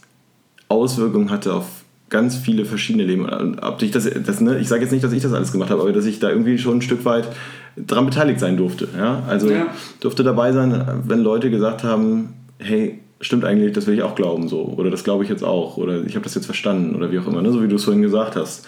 [0.68, 1.66] Auswirkungen hatte auf
[2.08, 3.26] ganz viele verschiedene leben.
[3.60, 5.82] Ob ich das, das ne, ich sage jetzt nicht, dass ich das alles gemacht habe,
[5.82, 7.28] aber dass ich da irgendwie schon ein Stück weit
[7.76, 8.88] dran beteiligt sein durfte.
[8.96, 9.22] Ja?
[9.28, 9.66] Also Ja.
[10.00, 14.48] durfte dabei sein, wenn Leute gesagt haben, hey, stimmt eigentlich, das will ich auch glauben
[14.48, 14.62] so.
[14.76, 15.76] Oder das glaube ich jetzt auch.
[15.78, 17.50] Oder ich habe das jetzt verstanden oder wie auch immer, ne?
[17.52, 18.66] so wie du es vorhin gesagt hast.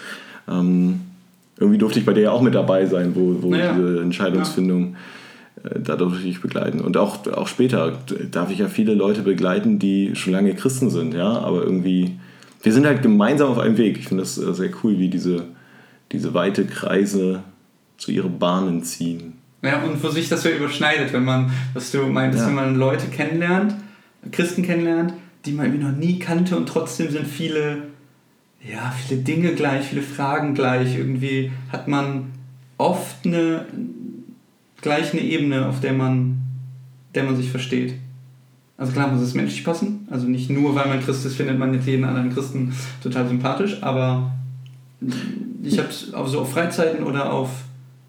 [0.51, 1.01] Ähm,
[1.61, 3.73] irgendwie durfte ich bei dir ja auch mit dabei sein, wo, wo Ja.
[3.73, 4.97] diese Entscheidungsfindung, äh,
[5.81, 6.81] da durfte ich begleiten.
[6.81, 7.99] Und auch, auch später
[8.31, 12.19] darf ich ja viele Leute begleiten, die schon lange Christen sind, ja, aber irgendwie,
[12.63, 13.99] wir sind halt gemeinsam auf einem Weg.
[13.99, 15.45] Ich finde das äh, sehr cool, wie diese,
[16.13, 17.43] diese weite Kreise
[17.97, 19.35] zu ihren Bahnen ziehen.
[19.63, 22.49] Ja, und wo sich das so überschneidet, wenn man, was du meintest, Ja.
[22.49, 23.75] wenn man Leute kennenlernt,
[24.31, 27.79] Christen kennenlernt, die man irgendwie noch nie kannte und trotzdem sind viele,
[28.63, 30.97] ja, viele Dinge gleich, viele Fragen gleich.
[30.97, 32.27] Irgendwie hat man
[32.77, 33.67] oft eine,
[34.81, 36.39] gleich eine Ebene, auf der man,
[37.15, 37.95] der man sich versteht.
[38.77, 41.75] Also klar muss es menschlich passen, also nicht nur, weil man Christ ist, findet man
[41.75, 42.73] jetzt jeden anderen Christen
[43.03, 44.33] total sympathisch, aber
[45.65, 47.51] ich habe auf so auf Freizeiten oder auf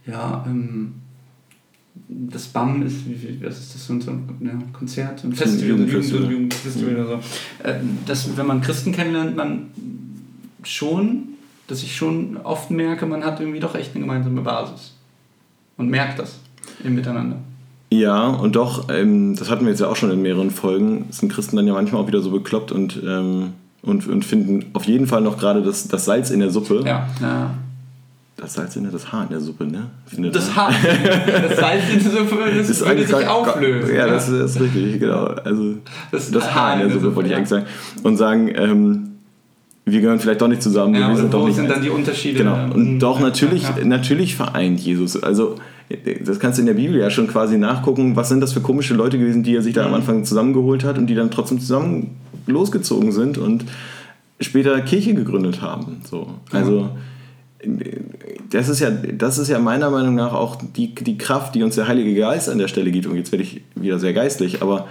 [0.05, 0.93] ja, ähm,
[2.07, 2.97] das BAM ist,
[3.41, 6.21] was ist das, so ein, so ein ja, Konzert, ein Festival, Jugendfestival.
[6.21, 7.67] Jugend- Jugendfestival oder so.
[7.67, 9.67] Äh, Das, wenn man Christen kennenlernt, man
[10.63, 11.29] schon,
[11.67, 14.95] dass ich schon oft merke, man hat irgendwie doch echt eine gemeinsame Basis.
[15.77, 16.39] Und merkt das
[16.83, 17.37] im Miteinander.
[17.91, 21.31] Ja, und doch, ähm, das hatten wir jetzt ja auch schon in mehreren Folgen, sind
[21.31, 25.07] Christen dann ja manchmal auch wieder so bekloppt und, ähm, und, und finden auf jeden
[25.07, 26.83] Fall noch gerade das, das Salz in der Suppe.
[26.85, 27.07] Ja.
[27.19, 27.51] ja.
[28.37, 29.87] Das Salz in der, das Haar in der Suppe, ne?
[30.05, 30.55] Findet Das.
[30.55, 33.93] Haar, das Salz in der Suppe, das ist würde sich auflösen.
[33.93, 35.25] Ja, das ist, das ist richtig, genau.
[35.25, 35.73] Also
[36.11, 37.37] Das das, Haar in der Suppe, wollte ich ja.
[37.37, 37.65] eigentlich sagen.
[38.03, 39.09] Und sagen, ähm,
[39.85, 41.89] wir gehören vielleicht doch nicht zusammen, Ja, wir sind doch wo nicht sind dann die
[41.89, 42.37] Unterschiede?
[42.37, 42.65] Genau.
[42.73, 43.83] Und Ähm, doch natürlich, ja.
[43.83, 45.21] natürlich vereint Jesus.
[45.21, 45.55] Also
[46.23, 48.93] das kannst du in der Bibel ja schon quasi nachgucken, was sind das für komische
[48.93, 49.87] Leute gewesen, die er sich da Mhm.
[49.87, 53.65] am Anfang zusammengeholt hat und die dann trotzdem zusammen losgezogen sind und
[54.39, 56.01] später Kirche gegründet haben.
[56.09, 56.27] So.
[56.51, 56.89] Also
[58.49, 61.75] das ist ja, das ist ja meiner Meinung nach auch die, die Kraft, die uns
[61.75, 63.05] der Heilige Geist an der Stelle gibt.
[63.05, 64.87] Und jetzt werde ich wieder sehr geistlich, aber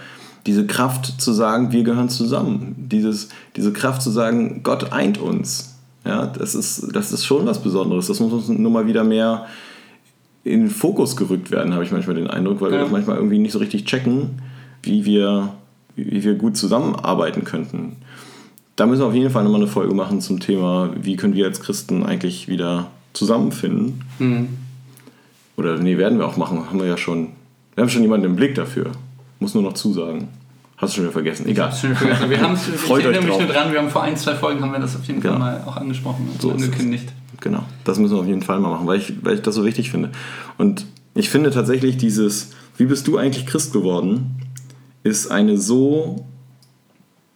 [0.46, 2.74] diese Kraft zu sagen, wir gehören zusammen.
[2.76, 5.76] Dieses, diese Kraft zu sagen, Gott eint uns.
[6.05, 8.07] Ja, das ist, das ist schon was Besonderes.
[8.07, 9.46] Das muss uns nur mal wieder mehr
[10.49, 12.82] in den Fokus gerückt werden, habe ich manchmal den Eindruck, weil wir Ja.
[12.84, 14.40] das manchmal irgendwie nicht so richtig checken,
[14.82, 15.53] wie wir,
[15.96, 17.96] wie wir gut zusammenarbeiten könnten.
[18.76, 21.46] Da müssen wir auf jeden Fall nochmal eine Folge machen zum Thema, wie können wir
[21.46, 24.03] als Christen eigentlich wieder zusammenfinden.
[24.18, 24.49] Mhm.
[25.57, 27.30] Oder nee, werden wir auch machen, haben wir ja schon.
[27.74, 28.86] Wir haben schon jemanden im Blick dafür.
[29.40, 30.28] Muss nur noch zusagen.
[30.76, 31.42] Hast du schon wieder vergessen.
[31.46, 31.66] Ich Egal.
[31.70, 32.30] hab's schon vergessen.
[32.30, 33.38] Wir haben es, ich erinnere mich drauf.
[33.42, 35.34] nur dran, wir haben vor ein, zwei Folgen haben wir das auf jeden Genau.
[35.38, 36.62] Fall mal auch angesprochen und So ist es.
[36.68, 37.12] angekündigt.
[37.41, 39.64] Genau, das müssen wir auf jeden Fall mal machen, weil ich, weil ich das so
[39.64, 40.11] wichtig finde.
[40.57, 44.36] Und ich finde tatsächlich dieses, wie bist du eigentlich Christ geworden,
[45.05, 46.26] ist eine so,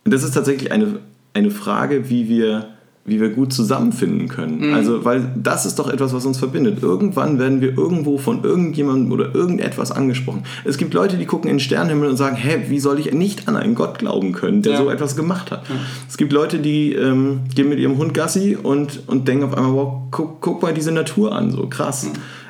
[0.05, 1.00] das ist tatsächlich eine,
[1.34, 2.71] eine Frage, wie wir,
[3.05, 4.72] wie wir gut zusammenfinden können.
[4.74, 6.82] Also, weil das ist doch etwas, was uns verbindet.
[6.82, 10.44] Irgendwann werden wir irgendwo von irgendjemandem oder irgendetwas angesprochen.
[10.64, 13.48] Es gibt Leute, die gucken in den Sternenhimmel und sagen, hä, wie soll ich nicht
[13.48, 14.78] an einen Gott glauben können, der Ja.
[14.78, 15.64] so etwas gemacht hat?
[16.09, 19.72] Es gibt Leute, die ähm, gehen mit ihrem Hund Gassi und, und denken auf einmal,
[19.72, 22.07] wow, guck, guck mal diese Natur an, so krass.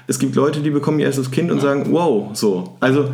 [0.06, 2.76] Es gibt Leute, die bekommen ihr erstes Kind und sagen, wow, so.
[2.80, 3.06] Also,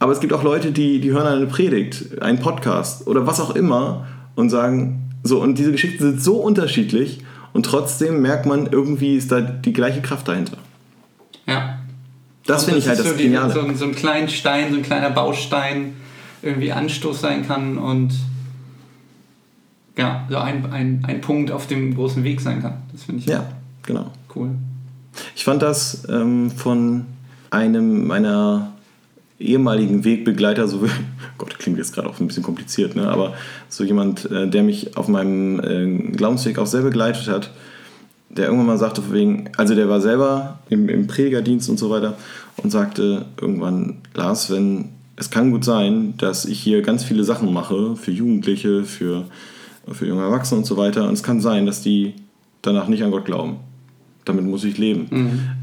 [0.00, 3.54] aber es gibt auch Leute, die, die hören eine Predigt, einen Podcast oder was auch
[3.54, 7.20] immer und sagen, so, und diese Geschichten sind so unterschiedlich
[7.52, 10.58] und trotzdem merkt man, irgendwie ist da die gleiche Kraft dahinter.
[11.46, 11.78] Ja.
[12.46, 13.52] Das finde ich halt ist das so die- Geniale.
[13.52, 15.94] So, ein- so ein kleiner Stein, so ein kleiner Baustein
[16.42, 18.12] irgendwie Anstoß sein kann und
[19.96, 22.74] ja, so ein, ein, ein Punkt auf dem großen Weg sein kann.
[22.92, 23.44] Das finde ich Ja,
[23.84, 24.12] genau.
[24.34, 24.50] cool.
[25.34, 27.06] Ich fand das ähm, von
[27.50, 28.72] einem meiner
[29.40, 30.82] ehemaligen Wegbegleiter, so
[31.38, 33.08] Gott, klingt jetzt gerade auch ein bisschen kompliziert, ne?
[33.08, 33.34] aber
[33.68, 37.50] so jemand, äh, der mich auf meinem äh, Glaubensweg auch sehr begleitet hat,
[38.30, 42.16] der irgendwann mal sagte, wegen, also der war selber im, im Predigerdienst und so weiter
[42.56, 47.52] und sagte irgendwann, Lars, wenn es kann gut sein, dass ich hier ganz viele Sachen
[47.52, 49.24] mache für Jugendliche, für,
[49.90, 52.14] für junge Erwachsene und so weiter und es kann sein, dass die
[52.62, 53.56] danach nicht an Gott glauben.
[54.24, 55.06] Damit muss ich leben.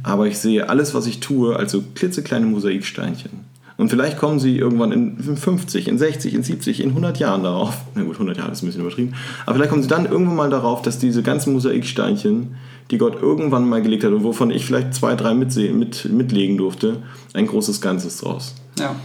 [0.04, 3.45] Aber ich sehe alles, was ich tue, als so klitzekleine Mosaiksteinchen.
[3.78, 7.78] Und vielleicht kommen sie irgendwann in 50, in 60, in 70, in 100 Jahren darauf.
[7.94, 9.14] Na gut, 100 Jahre ist ein bisschen übertrieben.
[9.46, 12.56] Aber vielleicht kommen sie dann irgendwann mal darauf, dass diese ganzen Mosaiksteinchen,
[12.92, 16.56] die Gott irgendwann mal gelegt hat und wovon ich vielleicht zwei, drei mitsehen, mit, mitlegen
[16.58, 17.04] durfte,
[17.34, 18.56] ein großes Ganzes draus.
[18.80, 18.96] Ja.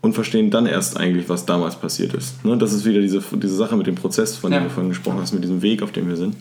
[0.00, 2.44] Und verstehen dann erst eigentlich, was damals passiert ist.
[2.44, 2.56] Ne?
[2.56, 4.64] Das ist wieder diese, diese Sache mit dem Prozess, von dem Ja.
[4.64, 6.36] du vorhin gesprochen hast, mit diesem Weg, auf dem wir sind.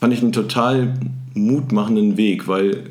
[0.00, 0.94] Fand ich einen total
[1.34, 2.90] mutmachenden Weg, weil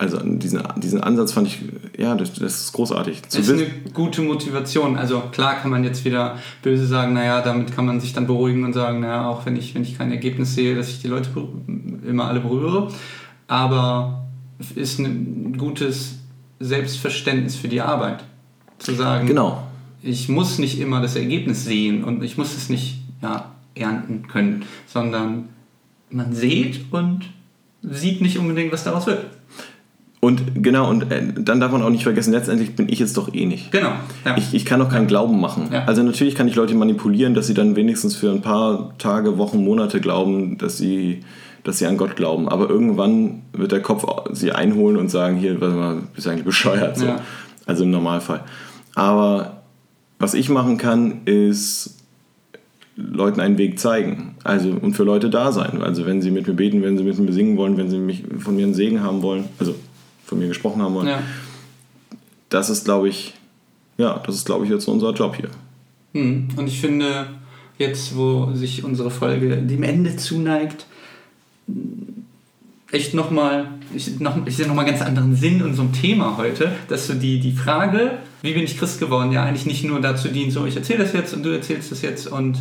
[0.00, 1.58] Also diesen, diesen Ansatz fand ich,
[1.98, 3.20] ja, das, das ist großartig.
[3.20, 4.96] Das ist eine gute Motivation.
[4.96, 8.64] Also klar kann man jetzt wieder böse sagen, naja, damit kann man sich dann beruhigen
[8.64, 11.28] und sagen, naja, auch wenn ich, wenn ich kein Ergebnis sehe, dass ich die Leute
[12.08, 12.90] immer alle berühre.
[13.46, 14.24] Aber
[14.74, 16.14] ist ein gutes
[16.60, 18.24] Selbstverständnis für die Arbeit.
[18.78, 19.66] Zu sagen, genau.
[20.00, 24.64] ich muss nicht immer das Ergebnis sehen und ich muss es nicht ja, ernten können,
[24.86, 25.50] sondern
[26.08, 27.28] man sieht und
[27.82, 29.26] sieht nicht unbedingt, was daraus wird.
[30.20, 33.32] Und genau, und äh, dann darf man auch nicht vergessen, letztendlich bin ich es doch
[33.34, 33.72] eh nicht.
[33.72, 33.92] Genau.
[34.26, 34.36] Ja.
[34.36, 35.70] Ich, ich kann doch keinen Glauben machen.
[35.72, 35.84] Ja.
[35.86, 39.64] Also natürlich kann ich Leute manipulieren, dass sie dann wenigstens für ein paar Tage, Wochen,
[39.64, 41.20] Monate glauben, dass sie,
[41.64, 42.50] dass sie an Gott glauben.
[42.50, 46.98] Aber irgendwann wird der Kopf sie einholen und sagen, hier, warte mal, bist eigentlich bescheuert.
[46.98, 47.06] So.
[47.06, 47.20] Ja.
[47.64, 48.44] Also im Normalfall.
[48.94, 49.62] Aber
[50.18, 51.96] was ich machen kann, ist
[52.94, 54.34] Leuten einen Weg zeigen.
[54.44, 55.80] Also und für Leute da sein.
[55.80, 58.24] Also wenn sie mit mir beten, wenn sie mit mir singen wollen, wenn sie mich
[58.38, 59.74] von mir einen Segen haben wollen, also
[60.30, 61.08] von mir gesprochen haben wollen.
[61.08, 61.22] Ja.
[62.48, 63.34] Das ist, glaube ich,
[63.98, 65.50] ja, das ist, glaube ich, jetzt unser Job hier.
[66.14, 66.48] Hm.
[66.56, 67.26] Und ich finde,
[67.78, 70.86] jetzt, wo sich unsere Folge dem Ende zuneigt,
[72.92, 76.72] echt nochmal, ich, noch, ich sehe nochmal ganz anderen Sinn in so einem Thema heute,
[76.88, 80.28] dass so die, die Frage, wie bin ich Christ geworden, ja eigentlich nicht nur dazu
[80.28, 82.56] dient, so ich erzähle das jetzt und du erzählst das jetzt und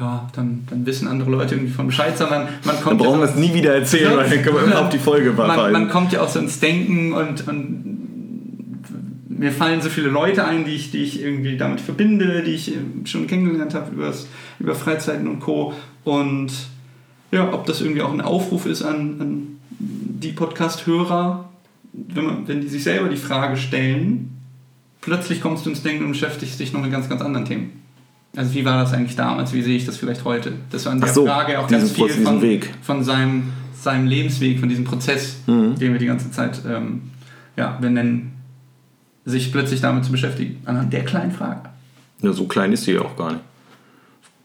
[0.00, 2.86] ja, dann, dann wissen andere Leute irgendwie von Bescheid, sondern man kommt.
[3.00, 5.32] Dann brauchen wir es nie wieder erzählen, weil dann können wir immer auf die Folge
[5.32, 8.00] man, man kommt ja auch so ins Denken und, und
[9.28, 12.72] mir fallen so viele Leute ein, die ich, die ich irgendwie damit verbinde, die ich
[13.04, 14.26] schon kennengelernt habe übers,
[14.58, 15.74] über Freizeiten und Co.
[16.04, 16.50] Und
[17.30, 19.46] ja, ob das irgendwie auch ein Aufruf ist an, an
[19.78, 21.48] die Podcast-Hörer,
[21.92, 24.36] wenn, man, wenn die sich selber die Frage stellen,
[25.00, 27.82] plötzlich kommst du ins Denken und beschäftigst dich noch mit ganz, ganz anderen Themen.
[28.36, 29.52] Also wie war das eigentlich damals?
[29.52, 30.52] Wie sehe ich das vielleicht heute?
[30.70, 32.72] Das war in der so, Frage auch ganz viel von, Weg.
[32.82, 35.76] von seinem, seinem Lebensweg, von diesem Prozess, Mhm.
[35.76, 37.10] den wir die ganze Zeit ähm,
[37.56, 38.32] ja, benennen,
[39.24, 40.62] sich plötzlich damit zu beschäftigen.
[40.64, 41.62] Anhand der kleinen Frage.
[42.22, 43.44] Ja, so klein ist die ja auch gar nicht.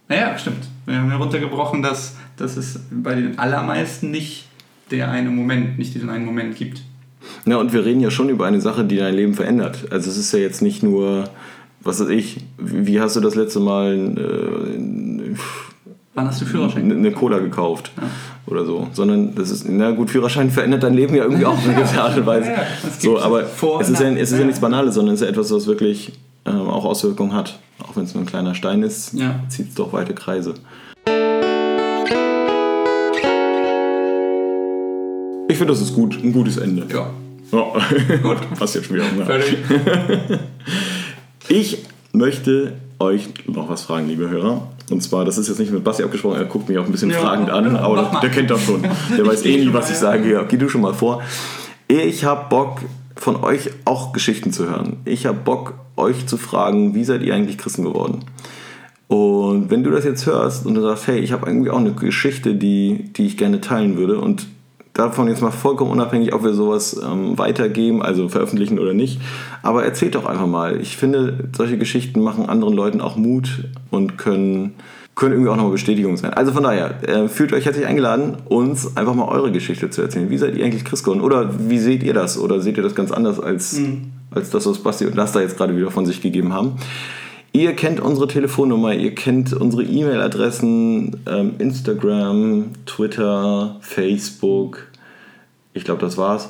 [0.07, 0.67] Naja, stimmt.
[0.85, 4.47] Wir haben ja runtergebrochen, dass, dass es bei den allermeisten nicht
[4.91, 6.81] der eine Moment, nicht diesen einen Moment gibt.
[7.45, 9.91] Ja, und wir reden ja schon über eine Sache, die dein Leben verändert.
[9.91, 11.29] Also es ist ja jetzt nicht nur,
[11.85, 15.35] was weiß ich, wie hast du das letzte Mal äh,
[16.15, 16.91] Wann hast du Führerschein?
[16.91, 17.91] eine Cola gekauft
[18.47, 21.69] oder so, sondern das ist, na gut, Führerschein verändert dein Leben ja irgendwie auch in
[21.69, 22.49] einer gewissen Art und Weise.
[22.49, 22.65] Ja, ja,
[22.99, 23.43] so, aber
[23.81, 24.45] es ist ja, es ist ja ja.
[24.45, 26.13] nichts Banales, sondern es ist ja etwas, was wirklich
[26.45, 27.59] ähm, auch Auswirkungen hat.
[27.83, 29.41] Auch wenn es nur ein kleiner Stein ist, Ja.
[29.49, 30.55] zieht es doch weite Kreise.
[35.47, 36.87] Ich finde, das ist gut, ein gutes Ende.
[36.91, 37.11] Ja.
[37.51, 37.63] Ja.
[38.23, 38.37] Gut.
[38.57, 39.05] Passt jetzt schon wieder.
[39.11, 39.27] Hunger.
[42.25, 44.67] Möchte euch noch was fragen, liebe Hörer.
[44.89, 47.11] Und zwar, das ist jetzt nicht mit Basti abgesprochen, er guckt mich auch ein bisschen
[47.11, 48.19] Ja, fragend an, aber mal.
[48.19, 48.81] der kennt das schon.
[49.15, 50.31] Der weiß eh nie, was ich sage.
[50.31, 51.21] Ja, geh du schon mal vor.
[51.87, 52.79] Ich habe Bock,
[53.15, 54.97] von euch auch Geschichten zu hören.
[55.05, 58.25] Ich habe Bock, euch zu fragen, wie seid ihr eigentlich Christen geworden?
[59.07, 61.93] Und wenn du das jetzt hörst und du sagst, hey, ich habe irgendwie auch eine
[61.93, 64.47] Geschichte, die, die ich gerne teilen würde und
[64.95, 69.21] davon jetzt mal vollkommen unabhängig, ob wir sowas ähm, weitergeben, also veröffentlichen oder nicht,
[69.61, 70.81] aber erzählt doch einfach mal.
[70.81, 74.75] Ich finde, solche Geschichten machen anderen Leuten auch Mut und können,
[75.13, 76.33] können irgendwie auch nochmal Bestätigung sein.
[76.33, 80.29] Also von daher, äh, fühlt euch herzlich eingeladen, uns einfach mal eure Geschichte zu erzählen.
[80.29, 81.21] Wie seid ihr eigentlich Christ geworden?
[81.21, 82.39] Oder wie seht ihr das?
[82.39, 83.77] Oder seht ihr das ganz anders als,
[84.31, 86.77] als das, was Basti und Lasta jetzt gerade wieder von sich gegeben haben?
[87.55, 94.87] Ihr kennt unsere Telefonnummer, ihr kennt unsere E-Mail-Adressen, ähm, Instagram, Twitter, Facebook.
[95.71, 96.49] Ich glaube, das war's.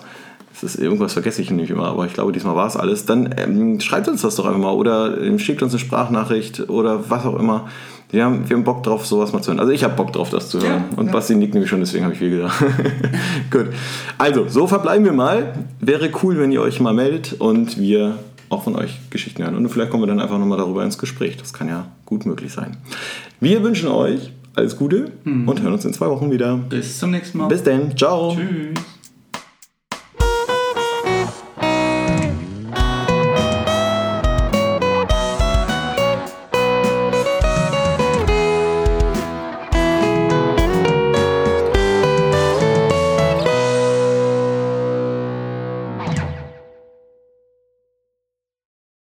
[0.52, 3.06] Es ist irgendwas vergesse ich nämlich immer, aber ich glaube, diesmal war es alles.
[3.06, 7.08] Dann ähm, schreibt uns das doch einfach mal oder ähm, schickt uns eine Sprachnachricht oder
[7.08, 7.68] was auch immer.
[8.10, 9.60] Wir haben, wir haben Bock drauf, sowas mal zu hören.
[9.60, 10.86] Also ich habe Bock drauf, das zu hören.
[10.90, 11.12] Ja, Und ja.
[11.12, 12.64] Basti nickt nämlich schon, deswegen habe ich viel gesagt.
[13.52, 13.68] Gut.
[14.18, 15.54] Also, so verbleiben wir mal.
[15.82, 18.18] Wäre cool, wenn ihr euch mal meldet und wir
[18.50, 19.56] auch von euch Geschichten hören.
[19.56, 21.38] Und vielleicht kommen wir dann einfach nochmal darüber ins Gespräch.
[21.38, 22.78] Das kann ja gut möglich sein.
[23.40, 26.56] Wir wünschen euch alles Gute und hören uns in zwei Wochen wieder.
[26.58, 27.48] Bis zum nächsten Mal.
[27.48, 27.96] Bis dann.
[27.98, 28.36] Ciao.
[28.36, 28.95] Tschüss.